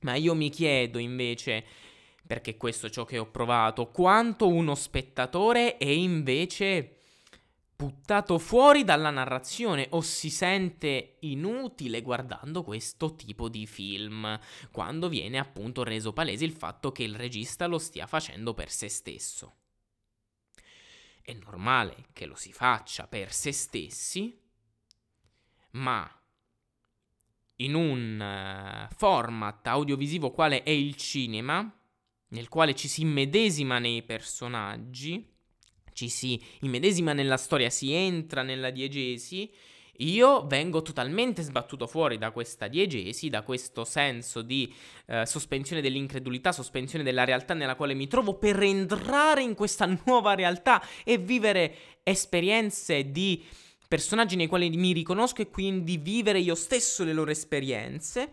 Ma 0.00 0.16
io 0.16 0.34
mi 0.34 0.50
chiedo 0.50 0.98
invece 0.98 1.64
perché 2.26 2.56
questo 2.56 2.86
è 2.86 2.90
ciò 2.90 3.04
che 3.04 3.18
ho 3.18 3.30
provato, 3.30 3.90
quanto 3.90 4.48
uno 4.48 4.74
spettatore 4.74 5.76
è 5.76 5.88
invece 5.88 7.00
buttato 7.76 8.38
fuori 8.38 8.84
dalla 8.84 9.10
narrazione 9.10 9.88
o 9.90 10.00
si 10.00 10.30
sente 10.30 11.16
inutile 11.20 12.02
guardando 12.02 12.62
questo 12.62 13.14
tipo 13.14 13.48
di 13.48 13.66
film, 13.66 14.38
quando 14.70 15.08
viene 15.08 15.38
appunto 15.38 15.82
reso 15.82 16.12
palese 16.12 16.44
il 16.44 16.52
fatto 16.52 16.92
che 16.92 17.02
il 17.02 17.14
regista 17.14 17.66
lo 17.66 17.78
stia 17.78 18.06
facendo 18.06 18.54
per 18.54 18.70
se 18.70 18.88
stesso. 18.88 19.56
È 21.20 21.32
normale 21.32 22.06
che 22.12 22.26
lo 22.26 22.34
si 22.34 22.52
faccia 22.52 23.06
per 23.06 23.32
se 23.32 23.52
stessi, 23.52 24.40
ma 25.72 26.08
in 27.56 27.74
un 27.74 28.20
eh, 28.20 28.88
format 28.94 29.66
audiovisivo 29.66 30.30
quale 30.30 30.62
è 30.62 30.70
il 30.70 30.96
cinema, 30.96 31.72
nel 32.34 32.48
quale 32.48 32.74
ci 32.74 32.88
si 32.88 33.02
immedesima 33.02 33.78
nei 33.78 34.02
personaggi, 34.02 35.24
ci 35.92 36.08
si 36.08 36.40
immedesima 36.60 37.12
nella 37.12 37.36
storia, 37.36 37.70
si 37.70 37.92
entra 37.92 38.42
nella 38.42 38.70
diegesi, 38.70 39.50
io 39.98 40.44
vengo 40.48 40.82
totalmente 40.82 41.42
sbattuto 41.42 41.86
fuori 41.86 42.18
da 42.18 42.32
questa 42.32 42.66
diegesi, 42.66 43.28
da 43.28 43.42
questo 43.42 43.84
senso 43.84 44.42
di 44.42 44.72
eh, 45.06 45.24
sospensione 45.24 45.80
dell'incredulità, 45.80 46.50
sospensione 46.50 47.04
della 47.04 47.22
realtà 47.22 47.54
nella 47.54 47.76
quale 47.76 47.94
mi 47.94 48.08
trovo 48.08 48.34
per 48.34 48.60
entrare 48.60 49.42
in 49.42 49.54
questa 49.54 49.86
nuova 50.04 50.34
realtà 50.34 50.82
e 51.04 51.18
vivere 51.18 51.76
esperienze 52.02 53.12
di 53.12 53.44
personaggi 53.86 54.34
nei 54.34 54.48
quali 54.48 54.68
mi 54.70 54.92
riconosco 54.92 55.42
e 55.42 55.50
quindi 55.50 55.98
vivere 55.98 56.40
io 56.40 56.56
stesso 56.56 57.04
le 57.04 57.12
loro 57.12 57.30
esperienze. 57.30 58.32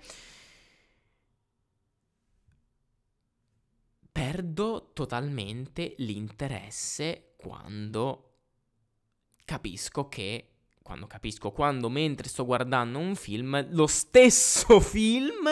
Perdo 4.21 4.91
totalmente 4.93 5.95
l'interesse 5.97 7.33
quando 7.37 8.33
capisco 9.43 10.07
che 10.09 10.45
quando 10.83 11.07
capisco, 11.07 11.51
quando 11.51 11.89
mentre 11.89 12.27
sto 12.27 12.45
guardando 12.45 12.99
un 12.99 13.15
film, 13.15 13.65
lo 13.71 13.87
stesso 13.87 14.77
film 14.79 15.49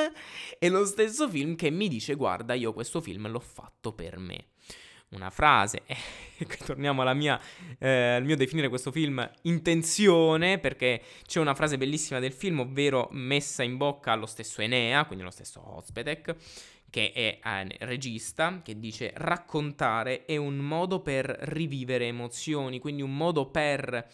è 0.60 0.70
lo 0.70 0.86
stesso 0.86 1.28
film 1.28 1.56
che 1.56 1.72
mi 1.72 1.88
dice 1.88 2.14
guarda 2.14 2.54
io 2.54 2.72
questo 2.72 3.02
film 3.02 3.28
l'ho 3.32 3.40
fatto 3.40 3.92
per 3.94 4.20
me. 4.20 4.50
Una 5.12 5.32
frase, 5.32 5.82
eh, 6.38 6.46
torniamo 6.64 7.02
mia, 7.16 7.42
eh, 7.80 7.90
al 7.90 8.24
mio 8.24 8.36
definire 8.36 8.70
questo 8.70 8.92
film 8.92 9.28
intenzione, 9.44 10.60
perché 10.60 11.02
c'è 11.26 11.40
una 11.40 11.56
frase 11.56 11.80
bellissima 11.80 12.20
del 12.20 12.34
film, 12.34 12.60
ovvero 12.60 13.08
messa 13.14 13.64
in 13.64 13.78
bocca 13.78 14.12
allo 14.12 14.28
stesso 14.28 14.62
Enea, 14.62 15.06
quindi 15.06 15.24
lo 15.24 15.32
stesso 15.32 15.60
Ozpetek, 15.78 16.36
che 16.90 17.12
è 17.12 17.40
eh, 17.44 17.86
regista, 17.86 18.62
che 18.64 18.80
dice 18.80 19.12
raccontare 19.16 20.26
è 20.26 20.38
un 20.38 20.58
modo 20.58 21.02
per 21.02 21.26
rivivere 21.26 22.08
emozioni, 22.08 22.80
quindi 22.80 23.02
un 23.02 23.16
modo 23.16 23.50
per 23.50 24.08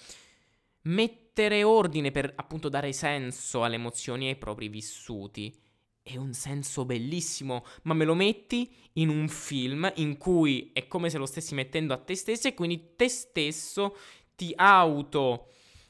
mettere 0.83 1.63
ordine, 1.63 2.11
per 2.11 2.33
appunto 2.35 2.69
dare 2.69 2.93
senso 2.93 3.63
alle 3.63 3.75
emozioni 3.75 4.25
e 4.25 4.29
ai 4.29 4.37
propri 4.37 4.67
vissuti. 4.67 5.53
È 6.01 6.17
un 6.17 6.33
senso 6.33 6.85
bellissimo, 6.85 7.65
ma 7.83 7.95
me 7.95 8.05
lo 8.05 8.13
metti 8.13 8.71
in 8.93 9.09
un 9.09 9.27
film 9.27 9.91
in 9.95 10.17
cui 10.17 10.69
è 10.71 10.87
come 10.87 11.09
se 11.09 11.17
lo 11.17 11.25
stessi 11.25 11.55
mettendo 11.55 11.93
a 11.93 11.97
te 11.97 12.15
stesso 12.15 12.47
e 12.47 12.53
quindi 12.53 12.93
te 12.95 13.09
stesso 13.09 13.97
ti 14.35 14.53
auto 14.55 15.47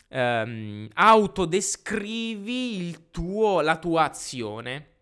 um, 0.10 0.88
autodescrivi 0.94 3.10
tuo, 3.12 3.62
la 3.62 3.78
tua 3.78 4.06
azione. 4.06 4.95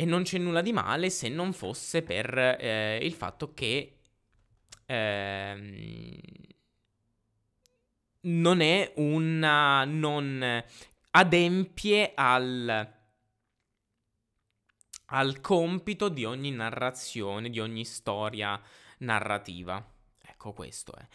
E 0.00 0.04
non 0.04 0.22
c'è 0.22 0.38
nulla 0.38 0.62
di 0.62 0.72
male 0.72 1.10
se 1.10 1.28
non 1.28 1.52
fosse 1.52 2.02
per 2.02 2.38
eh, 2.38 3.00
il 3.02 3.12
fatto 3.12 3.52
che 3.52 3.98
eh, 4.86 6.20
non 8.20 8.60
è 8.60 8.92
una... 8.94 9.84
non 9.84 10.64
adempie 11.10 12.12
al 12.14 12.96
al 15.10 15.40
compito 15.40 16.08
di 16.08 16.24
ogni 16.24 16.50
narrazione, 16.50 17.50
di 17.50 17.60
ogni 17.60 17.84
storia 17.84 18.60
narrativa. 18.98 19.84
Ecco 20.20 20.52
questo 20.52 20.94
è. 20.94 21.06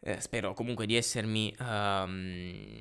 Eh, 0.00 0.20
spero 0.20 0.54
comunque 0.54 0.86
di 0.86 0.94
essermi 0.94 1.54
um, 1.58 2.80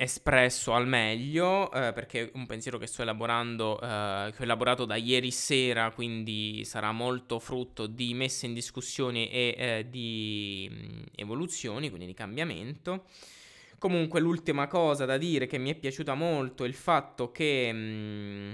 espresso 0.00 0.74
al 0.74 0.86
meglio, 0.86 1.72
eh, 1.72 1.92
perché 1.92 2.26
è 2.26 2.30
un 2.34 2.46
pensiero 2.46 2.78
che 2.78 2.86
sto 2.86 3.02
elaborando, 3.02 3.80
eh, 3.80 4.30
che 4.32 4.40
ho 4.40 4.44
elaborato 4.44 4.84
da 4.84 4.94
ieri 4.94 5.32
sera, 5.32 5.90
quindi 5.90 6.64
sarà 6.64 6.92
molto 6.92 7.40
frutto 7.40 7.88
di 7.88 8.14
messe 8.14 8.46
in 8.46 8.54
discussione 8.54 9.28
e 9.28 9.54
eh, 9.58 9.86
di 9.90 10.70
mm, 10.70 11.02
evoluzioni, 11.16 11.88
quindi 11.88 12.06
di 12.06 12.14
cambiamento. 12.14 13.06
Comunque 13.78 14.20
l'ultima 14.20 14.68
cosa 14.68 15.04
da 15.04 15.18
dire 15.18 15.46
che 15.46 15.58
mi 15.58 15.70
è 15.70 15.74
piaciuta 15.74 16.14
molto 16.14 16.64
è 16.64 16.68
il 16.68 16.74
fatto 16.74 17.32
che... 17.32 17.72
Mh, 17.72 17.78
mm, 17.78 18.52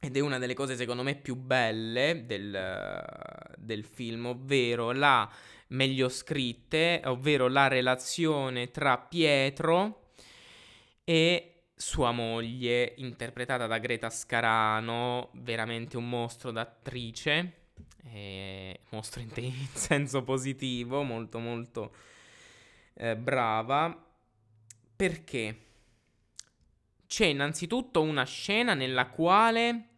ed 0.00 0.16
è 0.16 0.20
una 0.20 0.38
delle 0.38 0.54
cose 0.54 0.76
secondo 0.76 1.02
me 1.02 1.16
più 1.16 1.36
belle 1.36 2.24
del, 2.26 3.54
del 3.56 3.84
film, 3.84 4.26
ovvero 4.26 4.92
la 4.92 5.28
meglio 5.68 6.08
scritte, 6.08 7.00
ovvero 7.04 7.48
la 7.48 7.68
relazione 7.68 8.70
tra 8.70 8.98
Pietro 8.98 10.10
e 11.04 11.56
sua 11.74 12.10
moglie, 12.10 12.94
interpretata 12.96 13.66
da 13.66 13.78
Greta 13.78 14.08
Scarano, 14.08 15.30
veramente 15.34 15.96
un 15.96 16.08
mostro 16.08 16.50
d'attrice, 16.50 17.52
eh, 18.04 18.80
mostro 18.90 19.20
in, 19.20 19.30
te- 19.30 19.40
in, 19.42 19.66
senso 19.72 20.22
positivo, 20.22 21.02
molto 21.02 21.38
molto 21.38 21.94
eh, 22.94 23.16
brava, 23.16 24.04
perché? 24.96 25.60
C'è 27.06 27.26
innanzitutto 27.26 28.02
una 28.02 28.24
scena 28.24 28.74
nella 28.74 29.06
quale 29.08 29.88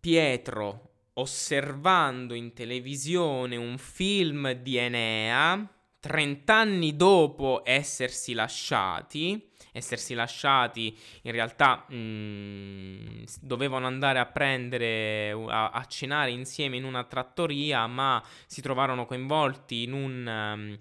Pietro 0.00 0.87
osservando 1.18 2.34
in 2.34 2.52
televisione 2.52 3.56
un 3.56 3.76
film 3.78 4.52
di 4.52 4.76
Enea, 4.76 5.68
30 6.00 6.54
anni 6.54 6.96
dopo 6.96 7.62
essersi 7.64 8.32
lasciati, 8.32 9.50
essersi 9.72 10.14
lasciati 10.14 10.96
in 11.22 11.32
realtà 11.32 11.84
mh, 11.88 11.96
mm, 11.96 13.22
dovevano 13.40 13.86
andare 13.86 14.18
a 14.18 14.26
prendere 14.26 15.30
a, 15.30 15.70
a, 15.70 15.84
cenare 15.86 16.30
insieme 16.30 16.76
in 16.76 16.84
una 16.84 17.04
trattoria 17.04 17.86
ma 17.86 18.22
si 18.46 18.60
trovarono 18.60 19.06
coinvolti 19.06 19.82
in 19.82 19.92
un 19.92 20.26
um, 20.26 20.78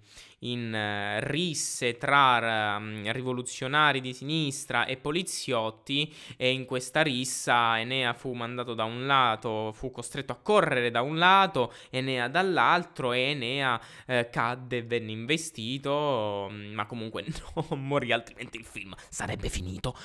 in 0.51 0.73
uh, 0.73 1.25
risse 1.25 1.97
tra 1.97 2.77
um, 2.77 3.11
rivoluzionari 3.11 4.01
di 4.01 4.13
sinistra 4.13 4.85
e 4.85 4.97
poliziotti 4.97 6.13
e 6.35 6.51
in 6.51 6.65
questa 6.65 7.01
rissa 7.01 7.79
Enea 7.79 8.13
fu 8.13 8.33
mandato 8.33 8.73
da 8.73 8.83
un 8.83 9.05
lato, 9.05 9.71
fu 9.73 9.91
costretto 9.91 10.31
a 10.31 10.39
correre 10.41 10.91
da 10.91 11.01
un 11.01 11.17
lato, 11.17 11.73
Enea 11.89 12.27
dall'altro 12.27 13.13
e 13.13 13.19
Enea 13.19 13.79
uh, 14.07 14.27
cadde 14.31 14.77
e 14.77 14.83
venne 14.83 15.11
investito, 15.11 16.47
um, 16.49 16.71
ma 16.73 16.85
comunque 16.85 17.25
non 17.69 17.85
morì 17.85 18.11
altrimenti 18.11 18.57
il 18.57 18.65
film 18.65 18.93
sarebbe 19.09 19.49
finito. 19.49 19.95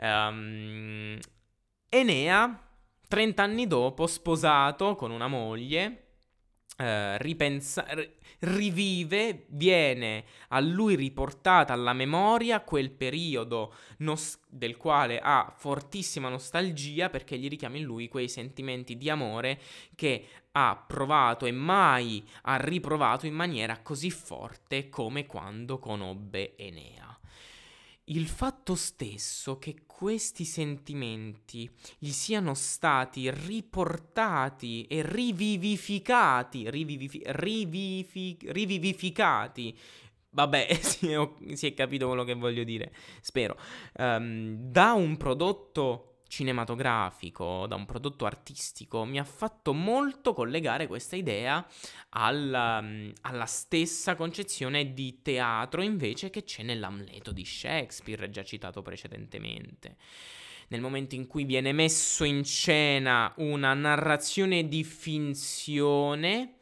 Um, 0.00 1.18
Enea, 1.88 2.68
30 3.08 3.42
anni 3.42 3.66
dopo, 3.66 4.06
sposato 4.06 4.94
con 4.94 5.10
una 5.10 5.28
moglie, 5.28 6.11
Uh, 6.78 7.16
ripensa- 7.18 7.86
rivive, 8.40 9.44
viene 9.50 10.24
a 10.48 10.58
lui 10.60 10.96
riportata 10.96 11.72
alla 11.72 11.92
memoria 11.92 12.60
quel 12.62 12.90
periodo 12.90 13.74
nos- 13.98 14.38
del 14.48 14.76
quale 14.76 15.20
ha 15.20 15.52
fortissima 15.56 16.28
nostalgia 16.28 17.08
perché 17.08 17.38
gli 17.38 17.48
richiama 17.48 17.76
in 17.76 17.84
lui 17.84 18.08
quei 18.08 18.28
sentimenti 18.28 18.96
di 18.96 19.08
amore 19.10 19.60
che 19.94 20.26
ha 20.52 20.82
provato 20.84 21.46
e 21.46 21.52
mai 21.52 22.26
ha 22.42 22.56
riprovato 22.56 23.26
in 23.26 23.34
maniera 23.34 23.78
così 23.80 24.10
forte 24.10 24.88
come 24.88 25.26
quando 25.26 25.78
conobbe 25.78 26.56
Enea 26.56 27.11
il 28.06 28.26
fatto 28.26 28.74
stesso 28.74 29.58
che 29.58 29.84
questi 29.86 30.44
sentimenti 30.44 31.70
gli 31.98 32.10
siano 32.10 32.54
stati 32.54 33.30
riportati 33.30 34.84
e 34.86 35.02
rivivificati, 35.02 36.68
rivivifi- 36.68 37.22
rivifi- 37.26 38.38
rivivificati 38.46 39.78
Vabbè, 40.34 40.66
si 40.80 41.10
è, 41.10 41.28
si 41.52 41.66
è, 41.66 41.74
capito 41.74 42.06
quello 42.06 42.24
che 42.24 42.34
voglio 42.34 42.64
dire, 42.64 42.92
spero. 43.20 43.58
Um, 43.98 44.56
da 44.56 44.92
un 44.92 45.16
prodotto 45.18 46.11
cinematografico, 46.32 47.66
da 47.66 47.74
un 47.74 47.84
prodotto 47.84 48.24
artistico, 48.24 49.04
mi 49.04 49.18
ha 49.18 49.24
fatto 49.24 49.74
molto 49.74 50.32
collegare 50.32 50.86
questa 50.86 51.14
idea 51.14 51.62
alla, 52.08 52.80
mm, 52.80 53.10
alla 53.22 53.44
stessa 53.44 54.14
concezione 54.14 54.94
di 54.94 55.20
teatro 55.20 55.82
invece 55.82 56.30
che 56.30 56.42
c'è 56.42 56.62
nell'Amleto 56.62 57.32
di 57.32 57.44
Shakespeare, 57.44 58.30
già 58.30 58.42
citato 58.44 58.80
precedentemente. 58.80 59.96
Nel 60.68 60.80
momento 60.80 61.16
in 61.16 61.26
cui 61.26 61.44
viene 61.44 61.72
messo 61.72 62.24
in 62.24 62.46
scena 62.46 63.30
una 63.36 63.74
narrazione 63.74 64.66
di 64.68 64.84
finzione, 64.84 66.60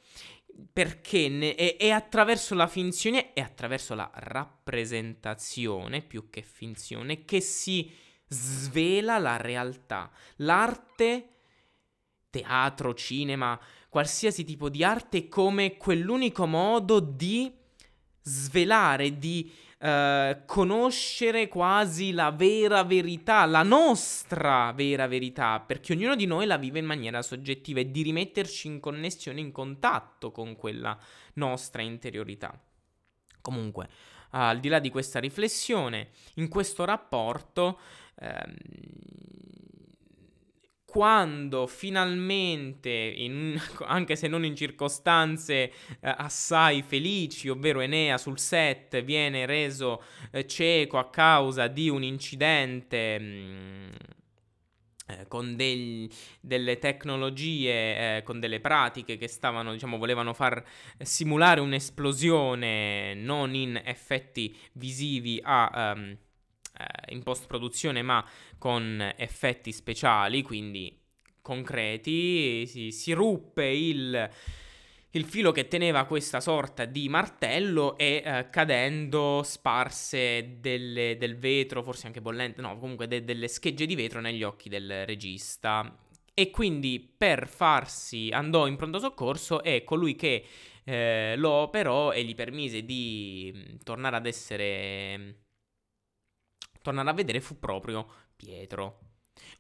perché 0.73 1.29
ne, 1.29 1.55
è, 1.55 1.77
è, 1.77 1.91
attraverso 1.91 2.57
la 2.57 2.67
finzione 2.67 3.33
e 3.35 3.41
attraverso 3.41 3.95
la 3.95 4.11
rappresentazione 4.13 6.03
più 6.03 6.29
che 6.29 6.43
finzione 6.43 7.25
che 7.25 7.41
si 7.41 8.09
svela 8.33 9.19
la 9.19 9.37
realtà. 9.37 10.11
L'arte, 10.37 11.29
teatro, 12.31 12.95
cinema, 12.95 13.59
qualsiasi 13.89 14.45
tipo 14.45 14.69
di 14.69 14.85
arte 14.85 15.29
come 15.29 15.77
quell'unico 15.77 16.47
modo 16.47 17.01
di 17.01 17.53
svelare, 18.23 19.19
di 19.19 19.53
uh, 19.81 20.45
conoscere 20.47 21.49
quasi 21.49 22.13
la 22.13 22.31
vera 22.31 22.85
verità, 22.85 23.45
la 23.47 23.65
nostra 23.65 24.71
vera 24.73 25.09
verità, 25.09 25.59
perché 25.59 25.93
ognuno 25.95 26.15
di 26.15 26.27
noi 26.27 26.47
la 26.47 26.57
vive 26.57 26.79
in 26.79 26.87
maniera 26.87 27.23
soggettiva 27.23 27.81
e 27.81 27.91
di 27.91 28.03
rimetterci 28.03 28.69
in 28.69 28.79
connessione, 28.79 29.41
in 29.41 29.51
contatto 29.51 30.31
con 30.31 30.55
quella 30.55 30.97
nostra 31.35 31.83
interiorità. 31.83 32.57
Comunque, 33.41 33.89
al 34.31 34.61
di 34.61 34.69
là 34.69 34.79
di 34.79 34.91
questa 34.91 35.19
riflessione, 35.19 36.11
in 36.35 36.49
questo 36.49 36.85
rapporto 36.85 37.81
Ehm, 38.21 38.55
quando 40.91 41.69
finalmente, 41.69 42.91
in, 42.91 43.59
anche 43.87 44.17
se 44.17 44.27
non 44.27 44.45
in 44.45 44.57
circostanze 44.57 45.55
eh, 45.55 45.73
assai 46.01 46.83
felici, 46.83 47.49
ovvero 47.49 47.81
Enea 47.81 48.19
sul 48.19 48.39
set 48.41 49.03
viene 49.05 49.47
reso 49.47 50.03
eh, 50.33 50.47
cieco 50.47 50.99
a 50.99 51.09
causa 51.09 51.69
di 51.69 51.89
un 51.89 52.03
incidente 52.03 53.19
mh, 53.21 53.25
mm, 53.25 53.89
eh, 55.07 55.27
con 55.29 55.55
degli, 55.55 56.09
delle 56.41 56.79
tecnologie, 56.79 58.17
eh, 58.17 58.23
con 58.25 58.41
delle 58.41 58.59
pratiche 58.59 59.17
che 59.17 59.29
stavano, 59.29 59.73
diciamo, 59.73 59.97
volevano 59.97 60.35
far 60.35 60.63
simulare 60.99 61.61
un'esplosione 61.61 63.15
non 63.15 63.55
in 63.55 63.81
effetti 63.85 64.57
visivi 64.73 65.41
a... 65.41 65.95
Um, 65.97 66.19
eh, 66.81 67.15
in 67.15 67.23
post 67.23 67.47
produzione 67.47 68.03
ma 68.03 68.25
con 68.59 69.13
effetti 69.17 69.73
speciali, 69.73 70.43
quindi 70.43 70.99
concreti, 71.43 72.67
si, 72.67 72.93
si 72.93 73.13
ruppe 73.13 73.67
il, 73.67 74.31
il, 75.11 75.25
filo 75.25 75.53
che 75.53 75.69
teneva 75.69 76.05
questa 76.05 76.41
sorta 76.41 76.85
di 76.85 77.09
martello 77.09 77.97
e 77.99 78.23
eh, 78.25 78.51
cadendo 78.51 79.43
sparse 79.43 80.59
delle, 80.61 81.17
del 81.19 81.37
vetro, 81.39 81.83
forse 81.83 82.07
anche 82.07 82.21
bollente, 82.21 82.61
no, 82.61 82.79
comunque 82.79 83.09
de, 83.09 83.25
delle 83.25 83.49
schegge 83.49 83.87
di 83.87 83.95
vetro 83.95 84.21
negli 84.21 84.43
occhi 84.43 84.69
del 84.69 85.05
regista. 85.07 85.97
E 86.33 86.51
quindi 86.51 87.01
per 87.01 87.49
farsi 87.49 88.31
andò 88.33 88.67
in 88.67 88.77
pronto 88.77 88.99
soccorso 88.99 89.63
e 89.63 89.85
colui 89.85 90.15
che 90.15 90.45
eh, 90.85 91.35
lo 91.37 91.51
operò 91.51 92.13
e 92.13 92.25
gli 92.25 92.35
permise 92.35 92.85
di 92.85 93.53
mm, 93.55 93.77
tornare 93.83 94.17
ad 94.17 94.27
essere 94.27 95.35
tornare 96.83 97.11
a 97.11 97.15
vedere 97.15 97.41
fu 97.41 97.59
proprio 97.59 98.07
Pietro. 98.37 98.99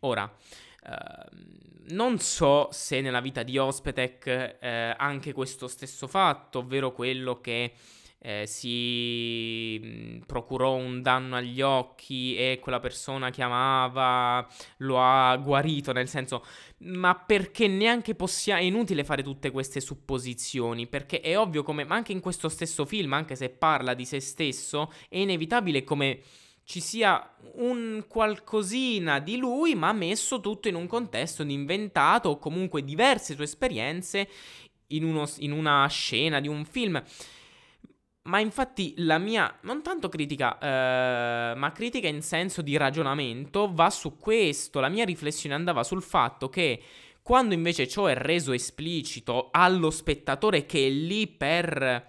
Ora, 0.00 0.32
Uh, 0.82 1.92
non 1.92 2.18
so 2.20 2.68
se 2.70 3.02
nella 3.02 3.20
vita 3.20 3.42
di 3.42 3.58
Ospetek 3.58 4.56
uh, 4.62 4.66
anche 4.96 5.34
questo 5.34 5.68
stesso 5.68 6.06
fatto, 6.06 6.60
ovvero 6.60 6.92
quello 6.92 7.38
che 7.42 7.74
uh, 8.18 8.46
si 8.46 10.22
procurò 10.24 10.76
un 10.76 11.02
danno 11.02 11.36
agli 11.36 11.60
occhi 11.60 12.34
e 12.34 12.60
quella 12.62 12.80
persona 12.80 13.28
che 13.28 13.42
amava 13.42 14.48
lo 14.78 15.02
ha 15.02 15.36
guarito, 15.36 15.92
nel 15.92 16.08
senso, 16.08 16.46
ma 16.78 17.14
perché 17.14 17.68
neanche 17.68 18.14
possiamo, 18.14 18.60
è 18.62 18.64
inutile 18.64 19.04
fare 19.04 19.22
tutte 19.22 19.50
queste 19.50 19.80
supposizioni, 19.80 20.86
perché 20.86 21.20
è 21.20 21.38
ovvio 21.38 21.62
come, 21.62 21.84
ma 21.84 21.94
anche 21.94 22.12
in 22.12 22.20
questo 22.20 22.48
stesso 22.48 22.86
film, 22.86 23.12
anche 23.12 23.36
se 23.36 23.50
parla 23.50 23.92
di 23.92 24.06
se 24.06 24.18
stesso, 24.20 24.90
è 25.10 25.18
inevitabile 25.18 25.84
come 25.84 26.22
ci 26.70 26.78
sia 26.78 27.34
un 27.54 28.04
qualcosina 28.06 29.18
di 29.18 29.36
lui, 29.36 29.74
ma 29.74 29.92
messo 29.92 30.38
tutto 30.38 30.68
in 30.68 30.76
un 30.76 30.86
contesto 30.86 31.42
inventato 31.42 32.28
o 32.28 32.38
comunque 32.38 32.84
diverse 32.84 33.34
sue 33.34 33.42
esperienze 33.42 34.28
in, 34.88 35.02
uno, 35.02 35.28
in 35.38 35.50
una 35.50 35.84
scena 35.88 36.38
di 36.38 36.46
un 36.46 36.64
film. 36.64 37.02
Ma 38.22 38.38
infatti 38.38 38.94
la 38.98 39.18
mia, 39.18 39.52
non 39.62 39.82
tanto 39.82 40.08
critica, 40.08 40.58
eh, 40.60 41.56
ma 41.56 41.72
critica 41.72 42.06
in 42.06 42.22
senso 42.22 42.62
di 42.62 42.76
ragionamento, 42.76 43.72
va 43.72 43.90
su 43.90 44.16
questo. 44.16 44.78
La 44.78 44.88
mia 44.88 45.04
riflessione 45.04 45.56
andava 45.56 45.82
sul 45.82 46.02
fatto 46.02 46.48
che 46.48 46.80
quando 47.20 47.52
invece 47.52 47.88
ciò 47.88 48.06
è 48.06 48.14
reso 48.14 48.52
esplicito 48.52 49.48
allo 49.50 49.90
spettatore 49.90 50.66
che 50.66 50.86
è 50.86 50.88
lì 50.88 51.26
per 51.26 52.08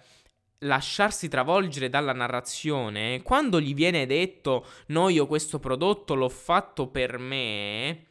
lasciarsi 0.62 1.28
travolgere 1.28 1.88
dalla 1.88 2.12
narrazione, 2.12 3.22
quando 3.22 3.60
gli 3.60 3.74
viene 3.74 4.06
detto 4.06 4.66
no, 4.86 5.08
io 5.08 5.26
questo 5.26 5.58
prodotto 5.58 6.14
l'ho 6.14 6.28
fatto 6.28 6.88
per 6.88 7.18
me, 7.18 8.06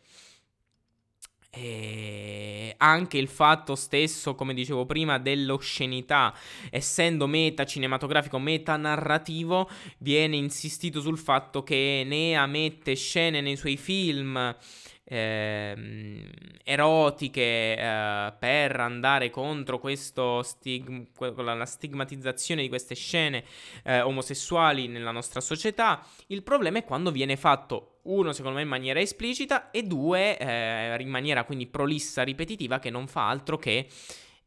e 1.54 2.74
anche 2.78 3.18
il 3.18 3.28
fatto 3.28 3.76
stesso, 3.76 4.36
come 4.36 4.54
dicevo 4.54 4.86
prima, 4.86 5.20
dell'oscenità, 5.20 6.34
essendo 6.70 7.28
meta 7.28 7.66
cinematografico, 7.66 8.39
meta 8.39 8.78
narrativo, 8.78 9.70
viene 9.97 10.38
insistito 10.38 11.02
sul 11.02 11.18
fatto 11.18 11.62
che 11.62 12.04
Nea 12.06 12.45
mette 12.45 12.95
scene 12.95 13.41
nei 13.41 13.58
suoi 13.58 13.76
film 13.76 14.56
eh, 15.12 16.24
erotiche 16.64 17.76
eh, 17.76 18.34
per 18.39 18.80
andare 18.80 19.30
contro 19.30 19.78
questo 19.78 20.41
stig- 20.41 21.07
la 21.36 21.66
stigmatizzazione 21.66 22.62
di 22.62 22.70
queste 22.70 22.95
scene 22.95 23.43
eh, 23.84 23.99
omosessuali 23.99 24.88
nella 24.88 25.12
nostra 25.12 25.41
società. 25.41 26.05
Il 26.28 26.43
problema 26.43 26.78
è 26.78 26.86
quando 26.86 27.12
viene 27.12 27.36
fatto 27.36 27.97
uno 28.03 28.32
secondo 28.32 28.57
me 28.57 28.64
in 28.64 28.70
maniera 28.70 28.99
esplicita 28.99 29.70
e 29.70 29.84
due 29.84 30.38
eh, 30.38 30.95
in 30.99 31.09
maniera 31.09 31.43
quindi 31.43 31.68
prolissa, 31.68 32.24
ripetitiva 32.24 32.80
che 32.80 32.89
non 32.89 33.07
fa 33.07 33.28
altro 33.28 33.57
che 33.57 33.88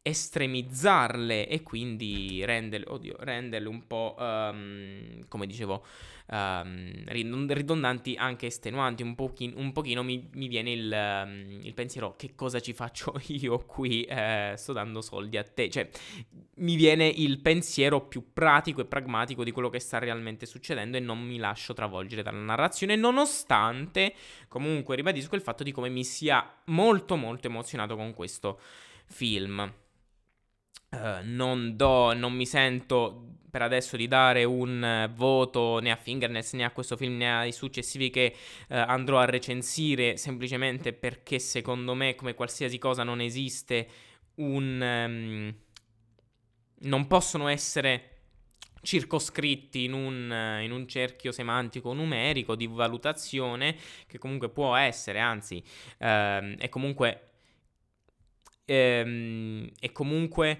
estremizzarle 0.07 1.47
e 1.47 1.63
quindi 1.63 2.45
renderle, 2.45 2.85
oddio, 2.87 3.15
renderle 3.17 3.67
un 3.67 3.87
po' 3.87 4.15
um, 4.19 5.27
come 5.27 5.47
dicevo 5.47 5.83
um, 6.27 7.03
ridondanti, 7.07 8.13
anche 8.15 8.45
estenuanti. 8.45 9.01
Un, 9.01 9.15
pochi, 9.15 9.51
un 9.55 9.71
pochino 9.71 10.03
mi, 10.03 10.29
mi 10.33 10.47
viene 10.47 10.71
il, 10.71 11.23
um, 11.25 11.59
il, 11.59 11.73
pensiero: 11.73 12.15
che 12.17 12.35
cosa 12.35 12.59
ci 12.59 12.73
faccio 12.73 13.19
io 13.29 13.57
qui? 13.65 14.03
Eh, 14.03 14.53
sto 14.55 14.73
dando 14.73 15.01
soldi 15.01 15.37
a 15.37 15.43
te. 15.43 15.71
Cioè, 15.71 15.89
mi 16.57 16.75
viene 16.75 17.07
il 17.07 17.41
pensiero 17.41 18.01
più 18.01 18.31
pratico 18.31 18.81
e 18.81 18.85
pragmatico 18.85 19.43
di 19.43 19.49
quello 19.49 19.69
che 19.69 19.79
sta 19.79 19.97
realmente 19.97 20.45
succedendo 20.45 20.97
e 20.97 20.99
non 20.99 21.19
mi 21.19 21.37
lascio 21.37 21.73
travolgere 21.73 22.21
dalla 22.21 22.37
narrazione, 22.37 22.95
nonostante 22.95 24.13
comunque 24.47 24.95
ribadisco 24.95 25.33
il 25.33 25.41
fatto 25.41 25.63
di 25.63 25.71
come 25.71 25.89
mi 25.89 26.03
sia 26.03 26.47
molto 26.65 27.15
molto 27.15 27.47
emozionato 27.47 27.95
con 27.95 28.13
questo 28.13 28.59
film. 29.07 29.83
Uh, 30.95 31.19
non 31.23 31.75
do, 31.75 32.13
non 32.13 32.33
mi 32.33 32.45
sento 32.45 33.25
per 33.49 33.61
adesso 33.61 33.95
di 33.95 34.07
dare 34.07 34.43
un 34.43 35.07
uh, 35.09 35.13
voto 35.13 35.79
né 35.79 35.89
a 35.89 35.95
Fingerness 35.95 36.53
né 36.53 36.65
a 36.65 36.71
questo 36.71 36.97
film 36.97 37.17
né 37.17 37.31
ai 37.31 37.51
successivi 37.53 38.09
che 38.09 38.35
uh, 38.67 38.73
andrò 38.73 39.17
a 39.19 39.25
recensire 39.25 40.17
semplicemente 40.17 40.91
perché 40.91 41.39
secondo 41.39 41.93
me 41.93 42.15
come 42.15 42.33
qualsiasi 42.33 42.77
cosa 42.77 43.03
non 43.03 43.21
esiste 43.21 43.87
un... 44.35 45.05
Um, 45.07 45.55
non 46.77 47.07
possono 47.07 47.47
essere 47.47 48.15
circoscritti 48.81 49.85
in 49.85 49.93
un, 49.93 50.59
in 50.61 50.71
un, 50.71 50.87
cerchio 50.87 51.31
semantico 51.31 51.93
numerico 51.93 52.55
di 52.55 52.67
valutazione 52.67 53.75
che 54.05 54.17
comunque 54.17 54.49
può 54.49 54.75
essere, 54.75 55.19
anzi 55.19 55.63
ehm, 55.97 56.57
è 56.57 56.69
comunque... 56.69 57.29
Ehm, 58.65 59.71
è 59.79 59.91
comunque 59.91 60.59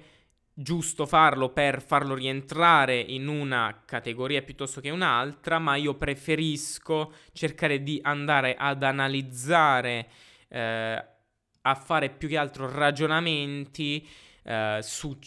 giusto 0.58 1.06
farlo 1.06 1.50
per 1.50 1.82
farlo 1.82 2.16
rientrare 2.16 2.98
in 2.98 3.28
una 3.28 3.84
categoria 3.86 4.42
piuttosto 4.42 4.80
che 4.80 4.90
un'altra, 4.90 5.60
ma 5.60 5.76
io 5.76 5.96
preferisco 5.96 7.14
cercare 7.34 7.84
di 7.84 8.00
andare 8.02 8.56
ad 8.56 8.82
analizzare, 8.82 10.08
eh, 10.48 11.06
a 11.62 11.76
fare 11.76 12.10
più 12.10 12.30
che 12.30 12.38
altro 12.38 12.72
ragionamenti 12.72 14.08
eh, 14.44 14.80
su 14.82 15.18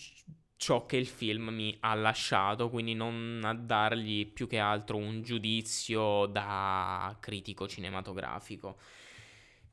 ciò 0.56 0.86
che 0.86 0.96
il 0.96 1.06
film 1.06 1.50
mi 1.50 1.76
ha 1.80 1.94
lasciato, 1.94 2.70
quindi 2.70 2.94
non 2.94 3.40
a 3.44 3.54
dargli 3.54 4.26
più 4.26 4.48
che 4.48 4.58
altro 4.58 4.96
un 4.96 5.22
giudizio 5.22 6.26
da 6.26 7.16
critico 7.20 7.68
cinematografico. 7.68 8.78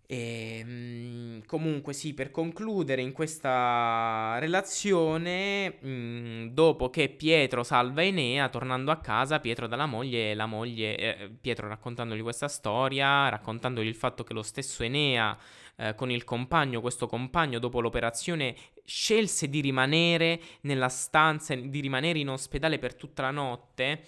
E, 0.07 0.59
ehm, 0.59 1.45
comunque 1.45 1.93
sì, 1.93 2.13
per 2.13 2.31
concludere 2.31 3.01
in 3.01 3.11
questa 3.11 4.37
relazione, 4.39 5.69
mh, 5.79 6.53
dopo 6.53 6.89
che 6.89 7.09
Pietro 7.09 7.63
salva 7.63 8.03
Enea, 8.03 8.49
tornando 8.49 8.91
a 8.91 8.97
casa, 8.97 9.39
Pietro 9.39 9.67
dalla 9.67 9.85
moglie, 9.85 10.33
la 10.35 10.45
moglie, 10.45 10.97
eh, 10.97 11.29
Pietro 11.39 11.67
raccontandogli 11.67 12.21
questa 12.21 12.47
storia, 12.47 13.29
raccontandogli 13.29 13.87
il 13.87 13.95
fatto 13.95 14.23
che 14.23 14.33
lo 14.33 14.43
stesso 14.43 14.83
Enea 14.83 15.37
eh, 15.77 15.95
con 15.95 16.11
il 16.11 16.23
compagno, 16.23 16.81
questo 16.81 17.07
compagno 17.07 17.59
dopo 17.59 17.81
l'operazione 17.81 18.55
scelse 18.85 19.49
di 19.49 19.61
rimanere 19.61 20.39
nella 20.61 20.89
stanza, 20.89 21.55
di 21.55 21.79
rimanere 21.79 22.19
in 22.19 22.29
ospedale 22.29 22.79
per 22.79 22.95
tutta 22.95 23.23
la 23.23 23.31
notte. 23.31 24.03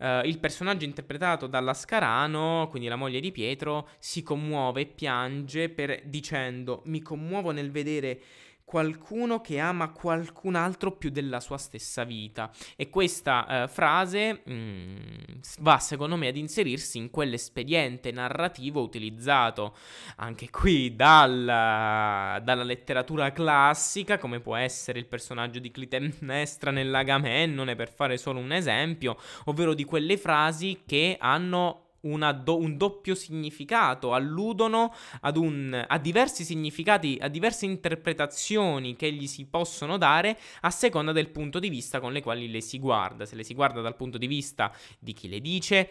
Uh, 0.00 0.24
il 0.24 0.38
personaggio 0.38 0.86
interpretato 0.86 1.46
dalla 1.46 1.74
Scarano, 1.74 2.68
quindi 2.70 2.88
la 2.88 2.96
moglie 2.96 3.20
di 3.20 3.32
Pietro, 3.32 3.90
si 3.98 4.22
commuove 4.22 4.80
e 4.80 4.86
piange 4.86 5.68
per, 5.68 6.00
dicendo 6.06 6.80
mi 6.86 7.02
commuovo 7.02 7.50
nel 7.50 7.70
vedere 7.70 8.18
qualcuno 8.70 9.40
che 9.40 9.58
ama 9.58 9.90
qualcun 9.90 10.54
altro 10.54 10.92
più 10.92 11.10
della 11.10 11.40
sua 11.40 11.58
stessa 11.58 12.04
vita. 12.04 12.52
E 12.76 12.88
questa 12.88 13.64
uh, 13.64 13.68
frase 13.68 14.42
mm, 14.48 14.96
va 15.58 15.78
secondo 15.80 16.14
me 16.14 16.28
ad 16.28 16.36
inserirsi 16.36 16.96
in 16.96 17.10
quell'espediente 17.10 18.12
narrativo 18.12 18.80
utilizzato 18.80 19.74
anche 20.18 20.50
qui 20.50 20.94
dalla, 20.94 22.40
dalla 22.44 22.62
letteratura 22.62 23.32
classica, 23.32 24.18
come 24.18 24.38
può 24.38 24.54
essere 24.54 25.00
il 25.00 25.06
personaggio 25.06 25.58
di 25.58 25.72
Clitemnestra 25.72 26.70
nell'Agamennone, 26.70 27.74
per 27.74 27.92
fare 27.92 28.16
solo 28.18 28.38
un 28.38 28.52
esempio, 28.52 29.16
ovvero 29.46 29.74
di 29.74 29.82
quelle 29.82 30.16
frasi 30.16 30.82
che 30.86 31.16
hanno 31.18 31.89
do- 32.00 32.58
un 32.58 32.76
doppio 32.76 33.14
significato, 33.14 34.12
alludono 34.12 34.94
un, 35.34 35.84
a 35.86 35.98
diversi 35.98 36.44
significati, 36.44 37.18
a 37.20 37.28
diverse 37.28 37.66
interpretazioni 37.66 38.96
che 38.96 39.12
gli 39.12 39.26
si 39.26 39.46
possono 39.46 39.96
dare 39.96 40.38
a 40.62 40.70
seconda 40.70 41.12
del 41.12 41.30
punto 41.30 41.58
di 41.58 41.68
vista 41.68 42.00
con 42.00 42.12
le 42.12 42.22
quali 42.22 42.50
le 42.50 42.60
si 42.60 42.78
guarda. 42.78 43.26
Se 43.26 43.36
le 43.36 43.44
si 43.44 43.54
guarda 43.54 43.80
dal 43.80 43.96
punto 43.96 44.18
di 44.18 44.26
vista 44.26 44.72
di 44.98 45.12
chi 45.12 45.28
le 45.28 45.40
dice, 45.40 45.90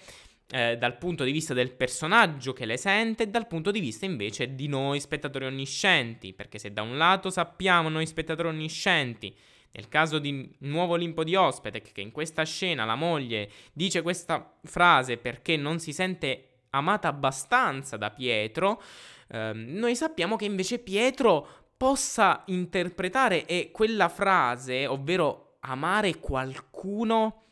eh, 0.52 0.78
dal 0.78 0.98
punto 0.98 1.24
di 1.24 1.32
vista 1.32 1.54
del 1.54 1.72
personaggio 1.72 2.54
che 2.54 2.66
le 2.66 2.78
sente 2.78 3.30
dal 3.30 3.46
punto 3.46 3.70
di 3.70 3.80
vista 3.80 4.06
invece 4.06 4.56
di 4.56 4.68
noi 4.68 5.00
spettatori 5.00 5.46
onniscienti, 5.46 6.34
perché 6.34 6.58
se 6.58 6.74
da 6.74 6.82
un 6.82 6.98
lato 6.98 7.30
sappiamo 7.30 7.90
noi 7.90 8.08
spettatori 8.08 8.48
onniscienti 8.48 9.36
nel 9.72 9.88
caso 9.88 10.20
di 10.20 10.56
Nuovo 10.60 10.94
Olimpo 10.94 11.24
di 11.24 11.36
Ospetec, 11.36 11.92
che 11.92 12.02
in 12.02 12.12
questa 12.12 12.44
scena 12.44 12.86
la 12.86 12.96
moglie 12.96 13.50
dice 13.74 14.02
questa 14.02 14.58
frase 14.64 15.18
perché 15.18 15.58
non 15.58 15.80
si 15.80 15.94
sente 15.94 16.46
amata 16.72 17.08
abbastanza 17.08 17.98
da 17.98 18.10
Pietro, 18.10 18.82
ehm, 19.28 19.78
noi 19.78 19.96
sappiamo 19.96 20.36
che 20.36 20.46
invece 20.46 20.80
Pietro 20.80 21.48
possa 21.78 22.44
interpretare 22.48 23.46
e 23.46 23.70
quella 23.72 24.10
frase, 24.10 24.86
ovvero 24.86 25.58
amare 25.62 26.20
qualcuno, 26.20 27.44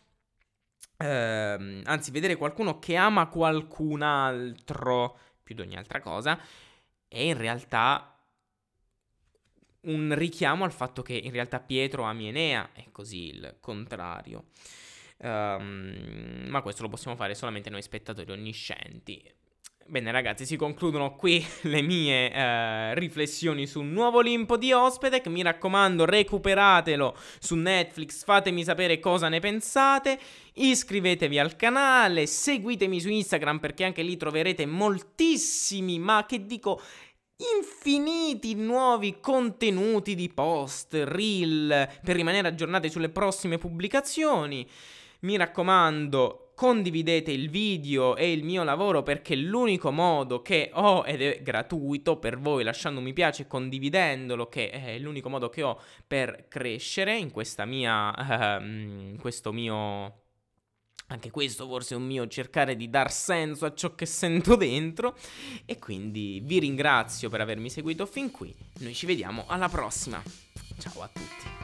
ehm, 0.97 1.81
anzi 1.85 2.11
vedere 2.11 2.35
qualcuno 2.35 2.79
che 2.79 2.95
ama 2.95 3.27
qualcun 3.27 4.01
altro 4.01 5.17
più 5.43 5.55
di 5.55 5.61
ogni 5.61 5.77
altra 5.77 6.01
cosa, 6.01 6.37
è 7.07 7.19
in 7.19 7.37
realtà 7.37 8.16
un 9.87 10.13
richiamo 10.15 10.63
al 10.63 10.71
fatto 10.71 11.01
che 11.01 11.13
in 11.13 11.31
realtà 11.31 11.59
Pietro 11.59 12.03
ami 12.03 12.27
Enea 12.27 12.69
e 12.73 12.87
così 12.91 13.27
il 13.27 13.57
contrario. 13.59 14.45
Um, 15.19 16.45
ma 16.47 16.61
questo 16.61 16.83
lo 16.83 16.89
possiamo 16.89 17.17
fare 17.17 17.33
solamente 17.33 17.69
noi 17.69 17.81
spettatori 17.81 18.31
onniscienti. 18.31 19.35
Bene 19.89 20.11
ragazzi, 20.11 20.45
si 20.45 20.57
concludono 20.57 21.15
qui 21.15 21.43
le 21.63 21.81
mie 21.81 22.27
uh, 22.27 22.93
riflessioni 22.93 23.65
su 23.65 23.79
un 23.79 23.93
nuovo 23.93 24.17
Olimpo 24.17 24.57
di 24.57 24.73
Ospedec. 24.73 25.27
Mi 25.27 25.41
raccomando, 25.41 26.03
recuperatelo 26.03 27.15
su 27.39 27.55
Netflix, 27.55 28.25
fatemi 28.25 28.65
sapere 28.65 28.99
cosa 28.99 29.29
ne 29.29 29.39
pensate. 29.39 30.19
Iscrivetevi 30.55 31.39
al 31.39 31.55
canale, 31.55 32.25
seguitemi 32.25 32.99
su 32.99 33.07
Instagram 33.07 33.59
perché 33.59 33.85
anche 33.85 34.01
lì 34.01 34.17
troverete 34.17 34.65
moltissimi, 34.65 35.99
ma 35.99 36.25
che 36.27 36.45
dico 36.45 36.81
infiniti 37.37 38.55
nuovi 38.55 39.19
contenuti 39.19 40.15
di 40.15 40.29
post, 40.29 40.93
reel, 40.93 41.87
per 42.03 42.15
rimanere 42.15 42.47
aggiornati 42.47 42.89
sulle 42.89 43.09
prossime 43.09 43.57
pubblicazioni. 43.57 44.67
Mi 45.19 45.37
raccomando, 45.37 46.51
condividete 46.55 47.31
il 47.31 47.49
video 47.49 48.15
e 48.15 48.31
il 48.31 48.43
mio 48.43 48.63
lavoro 48.63 49.03
perché 49.03 49.35
l'unico 49.35 49.91
modo 49.91 50.41
che 50.41 50.71
ho 50.73 51.03
ed 51.05 51.21
è 51.21 51.41
gratuito 51.43 52.17
per 52.17 52.39
voi 52.39 52.63
lasciando 52.63 52.99
un 52.99 53.05
mi 53.05 53.13
piace 53.13 53.43
e 53.43 53.47
condividendolo 53.47 54.47
che 54.47 54.69
è 54.71 54.97
l'unico 54.97 55.29
modo 55.29 55.49
che 55.49 55.61
ho 55.61 55.79
per 56.05 56.47
crescere 56.47 57.15
in 57.15 57.29
questa 57.29 57.65
mia 57.65 58.09
uh, 58.09 58.61
in 58.65 59.17
questo 59.19 59.51
mio 59.51 60.26
anche 61.07 61.31
questo 61.31 61.67
forse 61.67 61.93
è 61.93 61.97
un 61.97 62.05
mio 62.05 62.27
cercare 62.27 62.75
di 62.75 62.89
dar 62.89 63.11
senso 63.11 63.65
a 63.65 63.73
ciò 63.73 63.95
che 63.95 64.05
sento 64.05 64.55
dentro. 64.55 65.17
E 65.65 65.79
quindi 65.79 66.41
vi 66.43 66.59
ringrazio 66.59 67.29
per 67.29 67.41
avermi 67.41 67.69
seguito 67.69 68.05
fin 68.05 68.31
qui. 68.31 68.53
Noi 68.79 68.93
ci 68.93 69.05
vediamo 69.05 69.45
alla 69.47 69.69
prossima. 69.69 70.21
Ciao 70.77 71.01
a 71.01 71.07
tutti. 71.07 71.56